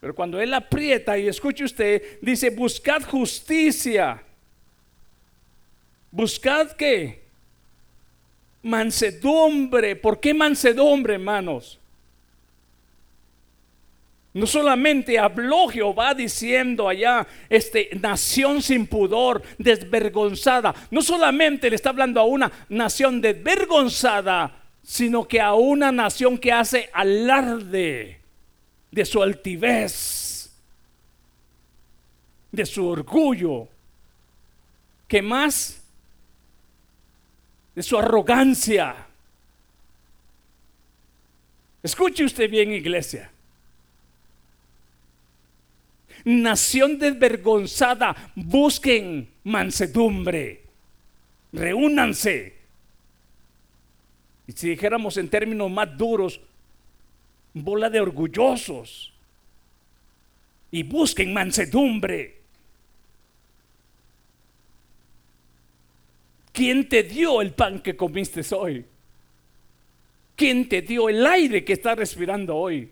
Pero 0.00 0.14
cuando 0.14 0.38
Él 0.38 0.52
aprieta 0.52 1.16
y 1.16 1.28
escuche 1.28 1.64
usted, 1.64 2.18
dice, 2.20 2.50
buscad 2.50 3.02
justicia. 3.04 4.22
Buscad 6.10 6.72
qué? 6.72 7.23
Mansedumbre. 8.64 9.94
¿Por 9.94 10.18
qué 10.18 10.34
mansedumbre, 10.34 11.14
hermanos? 11.14 11.78
No 14.34 14.48
solamente 14.48 15.16
habló 15.16 15.68
Jehová 15.68 16.12
diciendo 16.12 16.88
allá, 16.88 17.24
este, 17.48 17.90
nación 18.00 18.60
sin 18.60 18.88
pudor, 18.88 19.40
desvergonzada. 19.58 20.74
No 20.90 21.02
solamente 21.02 21.70
le 21.70 21.76
está 21.76 21.90
hablando 21.90 22.20
a 22.20 22.24
una 22.24 22.50
nación 22.68 23.20
desvergonzada, 23.20 24.60
sino 24.82 25.28
que 25.28 25.40
a 25.40 25.54
una 25.54 25.92
nación 25.92 26.36
que 26.36 26.50
hace 26.50 26.90
alarde 26.92 28.18
de 28.90 29.04
su 29.04 29.22
altivez, 29.22 30.52
de 32.50 32.66
su 32.66 32.88
orgullo. 32.88 33.68
¿Qué 35.06 35.22
más? 35.22 35.83
De 37.74 37.82
su 37.82 37.98
arrogancia. 37.98 38.94
Escuche 41.82 42.24
usted 42.24 42.50
bien, 42.50 42.72
iglesia 42.72 43.30
nación 46.24 46.98
desvergonzada, 46.98 48.32
busquen 48.34 49.28
mansedumbre, 49.44 50.62
reúnanse. 51.52 52.54
Y 54.46 54.52
si 54.52 54.70
dijéramos 54.70 55.16
en 55.16 55.28
términos 55.28 55.70
más 55.70 55.96
duros, 55.96 56.40
bola 57.52 57.90
de 57.90 58.00
orgullosos. 58.00 59.12
Y 60.70 60.82
busquen 60.82 61.32
mansedumbre. 61.32 62.40
¿Quién 66.54 66.88
te 66.88 67.02
dio 67.02 67.42
el 67.42 67.52
pan 67.52 67.80
que 67.80 67.96
comiste 67.96 68.42
hoy? 68.54 68.84
¿Quién 70.36 70.68
te 70.68 70.82
dio 70.82 71.08
el 71.08 71.26
aire 71.26 71.64
que 71.64 71.72
estás 71.72 71.98
respirando 71.98 72.54
hoy? 72.56 72.88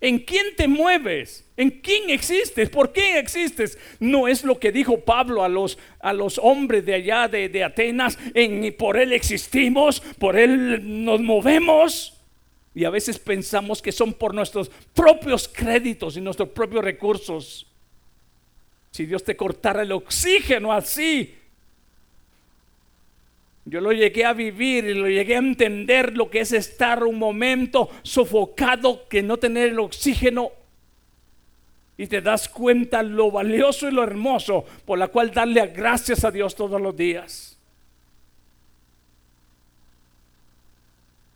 ¿En 0.00 0.18
quién 0.18 0.56
te 0.56 0.66
mueves? 0.66 1.48
¿En 1.56 1.70
quién 1.70 2.10
existes? 2.10 2.68
¿Por 2.68 2.92
qué 2.92 3.20
existes? 3.20 3.78
No 4.00 4.26
es 4.26 4.42
lo 4.42 4.58
que 4.58 4.72
dijo 4.72 4.98
Pablo 4.98 5.44
a 5.44 5.48
los, 5.48 5.78
a 6.00 6.12
los 6.12 6.38
hombres 6.38 6.84
de 6.84 6.94
allá 6.94 7.28
de, 7.28 7.48
de 7.48 7.62
Atenas. 7.62 8.18
En, 8.34 8.74
por 8.76 8.96
Él 8.96 9.12
existimos, 9.12 10.00
por 10.18 10.36
Él 10.36 11.04
nos 11.04 11.20
movemos. 11.20 12.20
Y 12.74 12.84
a 12.84 12.90
veces 12.90 13.20
pensamos 13.20 13.80
que 13.80 13.92
son 13.92 14.12
por 14.12 14.34
nuestros 14.34 14.72
propios 14.92 15.46
créditos 15.46 16.16
y 16.16 16.20
nuestros 16.20 16.48
propios 16.48 16.82
recursos. 16.82 17.64
Si 18.90 19.06
Dios 19.06 19.22
te 19.22 19.36
cortara 19.36 19.82
el 19.82 19.92
oxígeno 19.92 20.72
así, 20.72 21.32
yo 23.66 23.80
lo 23.80 23.92
llegué 23.92 24.24
a 24.24 24.32
vivir 24.32 24.84
y 24.84 24.94
lo 24.94 25.08
llegué 25.08 25.34
a 25.34 25.38
entender 25.38 26.16
lo 26.16 26.30
que 26.30 26.40
es 26.40 26.52
estar 26.52 27.02
un 27.02 27.18
momento 27.18 27.90
sofocado, 28.02 29.08
que 29.08 29.22
no 29.22 29.38
tener 29.38 29.70
el 29.70 29.80
oxígeno. 29.80 30.52
Y 31.98 32.06
te 32.06 32.20
das 32.20 32.48
cuenta 32.48 33.02
lo 33.02 33.32
valioso 33.32 33.88
y 33.88 33.90
lo 33.90 34.04
hermoso 34.04 34.64
por 34.84 34.98
la 34.98 35.08
cual 35.08 35.32
darle 35.32 35.66
gracias 35.68 36.24
a 36.24 36.30
Dios 36.30 36.54
todos 36.54 36.80
los 36.80 36.96
días. 36.96 37.58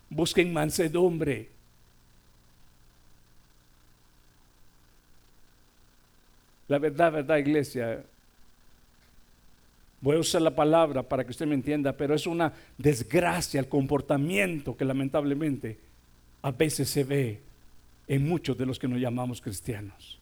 Busquen 0.09 0.53
mansedumbre. 0.53 1.49
La 6.69 6.79
verdad, 6.79 7.11
verdad, 7.11 7.37
iglesia, 7.37 8.05
Voy 10.01 10.15
a 10.15 10.19
usar 10.19 10.41
la 10.41 10.55
palabra 10.55 11.03
para 11.03 11.23
que 11.23 11.29
usted 11.29 11.45
me 11.45 11.53
entienda, 11.53 11.93
pero 11.93 12.15
es 12.15 12.25
una 12.25 12.51
desgracia 12.77 13.59
el 13.59 13.69
comportamiento 13.69 14.75
que 14.75 14.83
lamentablemente 14.83 15.77
a 16.41 16.51
veces 16.51 16.89
se 16.89 17.03
ve 17.03 17.39
en 18.07 18.27
muchos 18.27 18.57
de 18.57 18.65
los 18.65 18.79
que 18.79 18.87
nos 18.87 18.99
llamamos 18.99 19.39
cristianos. 19.39 20.19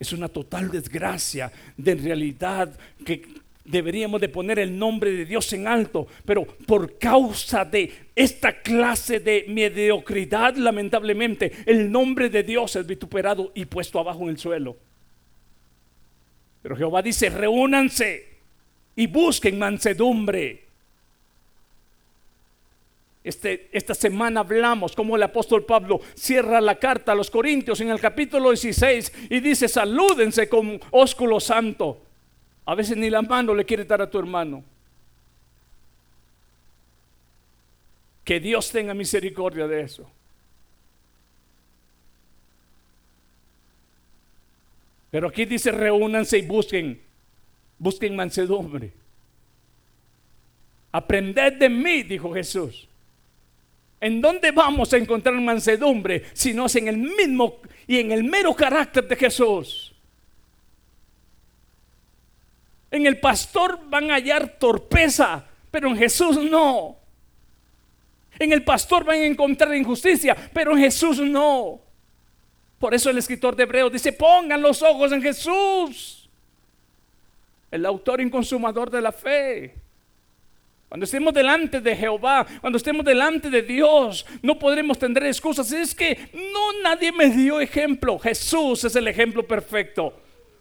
Es 0.00 0.12
una 0.12 0.28
total 0.28 0.68
desgracia 0.68 1.52
de 1.76 1.94
realidad 1.94 2.76
que 3.06 3.22
deberíamos 3.64 4.20
de 4.20 4.28
poner 4.28 4.58
el 4.58 4.76
nombre 4.76 5.12
de 5.12 5.24
Dios 5.24 5.52
en 5.52 5.68
alto, 5.68 6.08
pero 6.24 6.44
por 6.44 6.98
causa 6.98 7.64
de 7.64 7.92
esta 8.16 8.60
clase 8.60 9.20
de 9.20 9.44
mediocridad, 9.48 10.56
lamentablemente, 10.56 11.52
el 11.66 11.90
nombre 11.90 12.28
de 12.28 12.42
Dios 12.42 12.74
es 12.74 12.84
vituperado 12.84 13.52
y 13.54 13.64
puesto 13.64 14.00
abajo 14.00 14.24
en 14.24 14.30
el 14.30 14.38
suelo. 14.38 14.76
Pero 16.64 16.76
Jehová 16.76 17.02
dice, 17.02 17.28
reúnanse 17.28 18.26
y 18.96 19.06
busquen 19.06 19.58
mansedumbre. 19.58 20.64
Este, 23.22 23.68
esta 23.70 23.94
semana 23.94 24.40
hablamos 24.40 24.96
como 24.96 25.14
el 25.14 25.22
apóstol 25.22 25.66
Pablo 25.66 26.00
cierra 26.14 26.62
la 26.62 26.76
carta 26.76 27.12
a 27.12 27.14
los 27.14 27.30
Corintios 27.30 27.82
en 27.82 27.90
el 27.90 28.00
capítulo 28.00 28.48
16 28.48 29.12
y 29.28 29.40
dice, 29.40 29.68
salúdense 29.68 30.48
con 30.48 30.80
ósculo 30.90 31.38
santo. 31.38 32.00
A 32.64 32.74
veces 32.74 32.96
ni 32.96 33.10
la 33.10 33.20
mano 33.20 33.54
le 33.54 33.66
quiere 33.66 33.84
dar 33.84 34.00
a 34.00 34.08
tu 34.08 34.18
hermano. 34.18 34.64
Que 38.24 38.40
Dios 38.40 38.70
tenga 38.70 38.94
misericordia 38.94 39.66
de 39.66 39.82
eso. 39.82 40.10
Pero 45.14 45.28
aquí 45.28 45.44
dice, 45.44 45.70
reúnanse 45.70 46.38
y 46.38 46.42
busquen, 46.42 47.00
busquen 47.78 48.16
mansedumbre. 48.16 48.90
Aprended 50.90 51.52
de 51.52 51.68
mí, 51.68 52.02
dijo 52.02 52.34
Jesús. 52.34 52.88
¿En 54.00 54.20
dónde 54.20 54.50
vamos 54.50 54.92
a 54.92 54.96
encontrar 54.96 55.36
mansedumbre 55.36 56.24
si 56.32 56.52
no 56.52 56.66
es 56.66 56.74
en 56.74 56.88
el 56.88 56.96
mismo 56.96 57.60
y 57.86 58.00
en 58.00 58.10
el 58.10 58.24
mero 58.24 58.56
carácter 58.56 59.06
de 59.06 59.14
Jesús? 59.14 59.94
En 62.90 63.06
el 63.06 63.20
pastor 63.20 63.88
van 63.88 64.10
a 64.10 64.14
hallar 64.14 64.58
torpeza, 64.58 65.46
pero 65.70 65.90
en 65.90 65.96
Jesús 65.96 66.38
no. 66.38 66.96
En 68.36 68.52
el 68.52 68.64
pastor 68.64 69.04
van 69.04 69.20
a 69.20 69.26
encontrar 69.26 69.76
injusticia, 69.76 70.36
pero 70.52 70.72
en 70.72 70.78
Jesús 70.78 71.20
no. 71.20 71.83
Por 72.84 72.92
eso 72.92 73.08
el 73.08 73.16
escritor 73.16 73.56
de 73.56 73.62
Hebreos 73.62 73.90
dice, 73.90 74.12
pongan 74.12 74.60
los 74.60 74.82
ojos 74.82 75.10
en 75.10 75.22
Jesús, 75.22 76.28
el 77.70 77.86
autor 77.86 78.20
y 78.20 78.30
de 78.90 79.00
la 79.00 79.10
fe. 79.10 79.74
Cuando 80.90 81.04
estemos 81.04 81.32
delante 81.32 81.80
de 81.80 81.96
Jehová, 81.96 82.46
cuando 82.60 82.76
estemos 82.76 83.02
delante 83.02 83.48
de 83.48 83.62
Dios, 83.62 84.26
no 84.42 84.58
podremos 84.58 84.98
tener 84.98 85.24
excusas. 85.24 85.72
Es 85.72 85.94
que 85.94 86.28
no 86.34 86.82
nadie 86.82 87.10
me 87.10 87.30
dio 87.30 87.58
ejemplo. 87.58 88.18
Jesús 88.18 88.84
es 88.84 88.94
el 88.96 89.08
ejemplo 89.08 89.46
perfecto. 89.46 90.20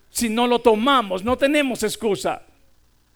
Si 0.10 0.30
no 0.30 0.48
lo 0.48 0.60
tomamos, 0.60 1.26
no 1.26 1.38
tenemos 1.38 1.84
excusa. 1.84 2.42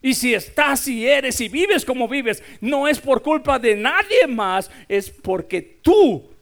Y 0.02 0.16
si 0.16 0.34
estás 0.34 0.86
y 0.90 1.08
eres 1.08 1.40
y 1.40 1.48
vives 1.48 1.86
como 1.86 2.10
vives, 2.10 2.44
no 2.60 2.90
es 2.90 3.00
por 3.00 3.22
culpa 3.22 3.58
de 3.58 3.74
nadie 3.74 4.28
más, 4.28 4.70
es 4.90 5.10
porque 5.10 5.62
tú 5.62 6.36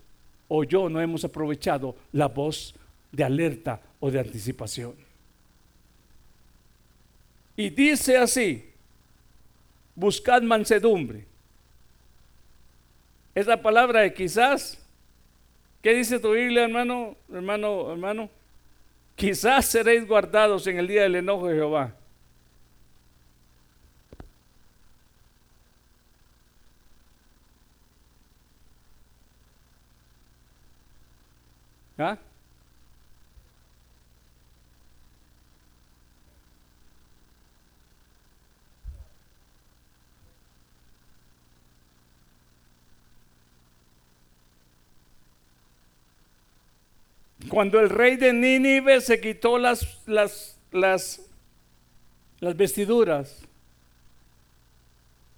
o 0.47 0.63
yo 0.63 0.89
no 0.89 1.01
hemos 1.01 1.23
aprovechado 1.23 1.95
la 2.11 2.27
voz 2.27 2.75
de 3.11 3.23
alerta 3.23 3.81
o 3.99 4.11
de 4.11 4.19
anticipación. 4.19 4.93
Y 7.57 7.69
dice 7.69 8.17
así, 8.17 8.69
buscad 9.95 10.41
mansedumbre. 10.41 11.25
Esa 13.33 13.61
palabra 13.61 14.01
de 14.01 14.13
quizás, 14.13 14.77
¿qué 15.81 15.93
dice 15.93 16.19
tu 16.19 16.31
Biblia, 16.31 16.63
hermano, 16.63 17.15
hermano, 17.31 17.91
hermano? 17.91 18.29
Quizás 19.15 19.65
seréis 19.65 20.05
guardados 20.07 20.67
en 20.67 20.77
el 20.77 20.87
día 20.87 21.03
del 21.03 21.15
enojo 21.15 21.47
de 21.47 21.55
Jehová. 21.55 21.95
¿Ah? 31.97 32.17
Cuando 47.49 47.79
el 47.79 47.89
rey 47.89 48.17
de 48.17 48.33
Nínive 48.33 48.99
se 49.01 49.21
quitó 49.21 49.57
las, 49.57 50.01
las, 50.07 50.59
las, 50.71 51.21
las 52.39 52.57
vestiduras, 52.57 53.43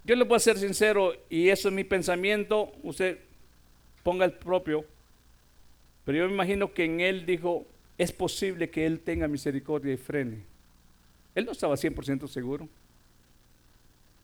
yo 0.04 0.16
le 0.16 0.24
voy 0.24 0.36
a 0.36 0.40
ser 0.40 0.58
sincero 0.58 1.12
y 1.28 1.50
eso 1.50 1.68
es 1.68 1.74
mi 1.74 1.84
pensamiento, 1.84 2.72
usted 2.82 3.18
ponga 4.02 4.24
el 4.24 4.32
propio. 4.32 4.84
Pero 6.08 6.20
yo 6.20 6.28
me 6.28 6.32
imagino 6.32 6.72
que 6.72 6.86
en 6.86 7.02
él 7.02 7.26
dijo, 7.26 7.66
es 7.98 8.12
posible 8.12 8.70
que 8.70 8.86
él 8.86 8.98
tenga 8.98 9.28
misericordia 9.28 9.92
y 9.92 9.98
frene. 9.98 10.38
Él 11.34 11.44
no 11.44 11.52
estaba 11.52 11.74
100% 11.74 12.28
seguro, 12.28 12.66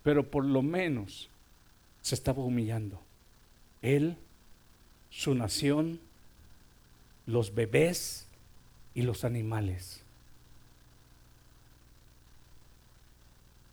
pero 0.02 0.26
por 0.30 0.46
lo 0.46 0.62
menos 0.62 1.28
se 2.00 2.14
estaba 2.14 2.42
humillando. 2.42 3.02
Él, 3.82 4.16
su 5.10 5.34
nación, 5.34 6.00
los 7.26 7.54
bebés 7.54 8.28
y 8.94 9.02
los 9.02 9.22
animales. 9.22 10.00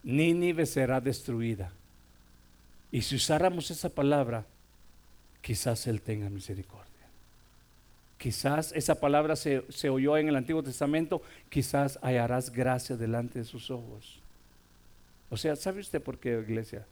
Nínive 0.02 0.66
será 0.66 1.00
destruida. 1.00 1.72
Y 2.90 3.00
si 3.00 3.14
usáramos 3.16 3.70
esa 3.70 3.88
palabra, 3.88 4.44
quizás 5.40 5.86
Él 5.86 6.02
tenga 6.02 6.28
misericordia. 6.28 6.91
Quizás 8.22 8.70
esa 8.76 9.00
palabra 9.00 9.34
se, 9.34 9.64
oyó 9.90 10.16
en 10.16 10.28
el 10.28 10.36
Antiguo 10.36 10.62
Testamento, 10.62 11.22
quizás 11.48 11.98
hallarás 12.02 12.52
gracia 12.52 12.96
delante 12.96 13.40
de 13.40 13.44
sus 13.44 13.68
ojos. 13.68 14.20
O 15.28 15.36
sea, 15.36 15.56
¿sabe 15.56 15.80
usted 15.80 16.00
por 16.00 16.20
qué, 16.20 16.38
iglesia? 16.38 16.86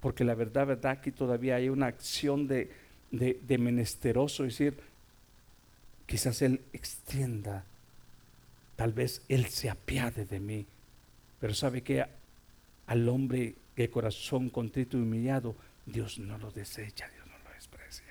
Porque 0.00 0.24
la 0.24 0.34
verdad, 0.34 0.66
verdad, 0.66 0.92
aquí 0.92 1.10
todavía 1.10 1.56
hay 1.56 1.68
una 1.68 1.84
acción 1.84 2.48
de, 2.48 2.70
de, 3.10 3.58
menesteroso, 3.58 4.46
es 4.46 4.56
decir, 4.56 4.80
quizás 6.06 6.40
Él 6.40 6.62
extienda, 6.72 7.66
tal 8.76 8.94
vez 8.94 9.20
Él 9.28 9.44
se 9.48 9.68
apiade 9.68 10.24
de 10.24 10.40
mí, 10.40 10.64
pero 11.40 11.52
sabe 11.52 11.82
que 11.82 12.06
al 12.86 13.06
hombre 13.06 13.54
de 13.76 13.90
corazón 13.90 14.48
contrito 14.48 14.96
y 14.96 15.02
humillado, 15.02 15.54
Dios 15.84 16.18
no 16.18 16.38
lo 16.38 16.50
desecha, 16.50 17.06
Dios 17.10 17.26
no 17.26 17.36
lo 17.44 17.54
desprecia. 17.54 18.10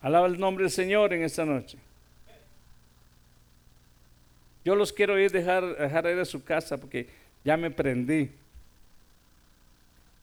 Alaba 0.00 0.26
el 0.26 0.38
nombre 0.38 0.64
del 0.64 0.70
Señor 0.70 1.12
en 1.12 1.22
esta 1.22 1.44
noche. 1.44 1.78
Yo 4.64 4.76
los 4.76 4.92
quiero 4.92 5.18
ir 5.18 5.32
dejar, 5.32 5.76
dejar 5.76 6.06
ir 6.06 6.18
a 6.18 6.24
su 6.24 6.44
casa 6.44 6.78
porque 6.78 7.08
ya 7.44 7.56
me 7.56 7.70
prendí. 7.70 8.30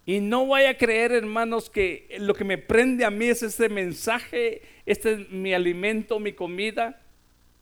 Y 0.05 0.19
no 0.19 0.45
vaya 0.45 0.71
a 0.71 0.77
creer, 0.77 1.11
hermanos, 1.11 1.69
que 1.69 2.15
lo 2.19 2.35
que 2.35 2.43
me 2.43 2.59
prende 2.59 3.05
a 3.05 3.09
mí 3.09 3.25
es 3.25 3.41
este 3.41 3.69
mensaje, 3.69 4.61
este 4.85 5.13
es 5.13 5.29
mi 5.31 5.53
alimento, 5.53 6.19
mi 6.19 6.33
comida. 6.33 7.01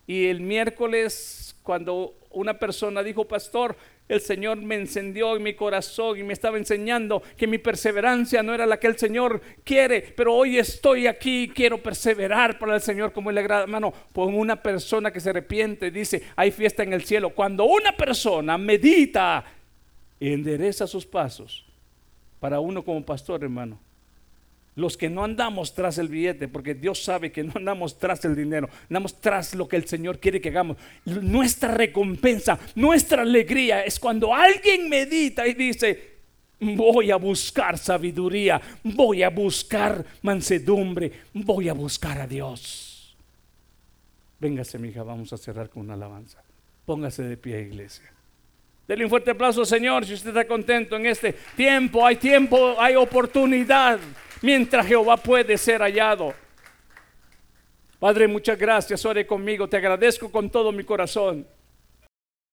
Y 0.05 0.25
el 0.25 0.41
miércoles, 0.41 1.55
cuando 1.63 2.13
una 2.31 2.59
persona 2.59 3.01
dijo, 3.01 3.25
pastor, 3.25 3.77
el 4.13 4.21
Señor 4.21 4.57
me 4.61 4.75
encendió 4.75 5.35
en 5.35 5.43
mi 5.43 5.53
corazón 5.53 6.17
y 6.17 6.23
me 6.23 6.33
estaba 6.33 6.57
enseñando 6.57 7.21
que 7.37 7.47
mi 7.47 7.57
perseverancia 7.57 8.43
no 8.43 8.53
era 8.53 8.65
la 8.65 8.79
que 8.79 8.87
el 8.87 8.97
Señor 8.97 9.41
quiere, 9.63 10.13
pero 10.15 10.33
hoy 10.33 10.57
estoy 10.57 11.07
aquí 11.07 11.43
y 11.43 11.49
quiero 11.49 11.81
perseverar 11.81 12.59
para 12.59 12.75
el 12.75 12.81
Señor 12.81 13.11
como 13.11 13.31
le 13.31 13.41
agrada. 13.41 13.63
Hermano, 13.63 13.93
con 14.13 14.33
una 14.35 14.61
persona 14.61 15.11
que 15.11 15.19
se 15.19 15.31
arrepiente, 15.31 15.91
dice, 15.91 16.23
hay 16.35 16.51
fiesta 16.51 16.83
en 16.83 16.93
el 16.93 17.03
cielo. 17.03 17.31
Cuando 17.31 17.65
una 17.65 17.91
persona 17.91 18.57
medita 18.57 19.43
y 20.19 20.31
endereza 20.31 20.87
sus 20.87 21.05
pasos, 21.05 21.65
para 22.39 22.59
uno 22.59 22.83
como 22.83 23.05
pastor, 23.05 23.43
hermano, 23.43 23.79
los 24.75 24.97
que 24.97 25.09
no 25.09 25.23
andamos 25.23 25.73
tras 25.73 25.97
el 25.97 26.07
billete, 26.07 26.47
porque 26.47 26.73
Dios 26.73 27.03
sabe 27.03 27.31
que 27.31 27.43
no 27.43 27.53
andamos 27.55 27.97
tras 27.97 28.23
el 28.25 28.35
dinero, 28.35 28.69
andamos 28.89 29.19
tras 29.19 29.53
lo 29.55 29.67
que 29.67 29.75
el 29.75 29.87
Señor 29.87 30.19
quiere 30.19 30.41
que 30.41 30.49
hagamos. 30.49 30.77
Nuestra 31.05 31.73
recompensa, 31.73 32.59
nuestra 32.75 33.21
alegría 33.21 33.83
es 33.83 33.99
cuando 33.99 34.33
alguien 34.33 34.89
medita 34.89 35.47
y 35.47 35.53
dice, 35.53 36.13
voy 36.59 37.11
a 37.11 37.17
buscar 37.17 37.77
sabiduría, 37.77 38.61
voy 38.83 39.23
a 39.23 39.29
buscar 39.29 40.05
mansedumbre, 40.21 41.11
voy 41.33 41.69
a 41.69 41.73
buscar 41.73 42.21
a 42.21 42.27
Dios. 42.27 43.15
Véngase, 44.39 44.77
mi 44.77 44.89
hija, 44.89 45.03
vamos 45.03 45.31
a 45.31 45.37
cerrar 45.37 45.69
con 45.69 45.83
una 45.83 45.93
alabanza. 45.93 46.43
Póngase 46.85 47.23
de 47.23 47.37
pie, 47.37 47.61
iglesia. 47.61 48.12
Dele 48.87 49.05
un 49.05 49.09
fuerte 49.09 49.31
aplauso, 49.31 49.63
Señor, 49.65 50.05
si 50.05 50.13
usted 50.13 50.29
está 50.29 50.45
contento 50.45 50.97
en 50.97 51.05
este 51.05 51.33
tiempo. 51.55 52.05
Hay 52.05 52.17
tiempo, 52.17 52.75
hay 52.79 52.95
oportunidad 52.95 53.99
mientras 54.41 54.85
Jehová 54.85 55.15
puede 55.17 55.57
ser 55.57 55.81
hallado. 55.81 56.33
Padre, 57.99 58.27
muchas 58.27 58.59
gracias. 58.59 59.05
Ore 59.05 59.25
conmigo. 59.25 59.69
Te 59.69 59.77
agradezco 59.77 60.29
con 60.29 60.49
todo 60.49 60.73
mi 60.73 60.83
corazón. 60.83 61.47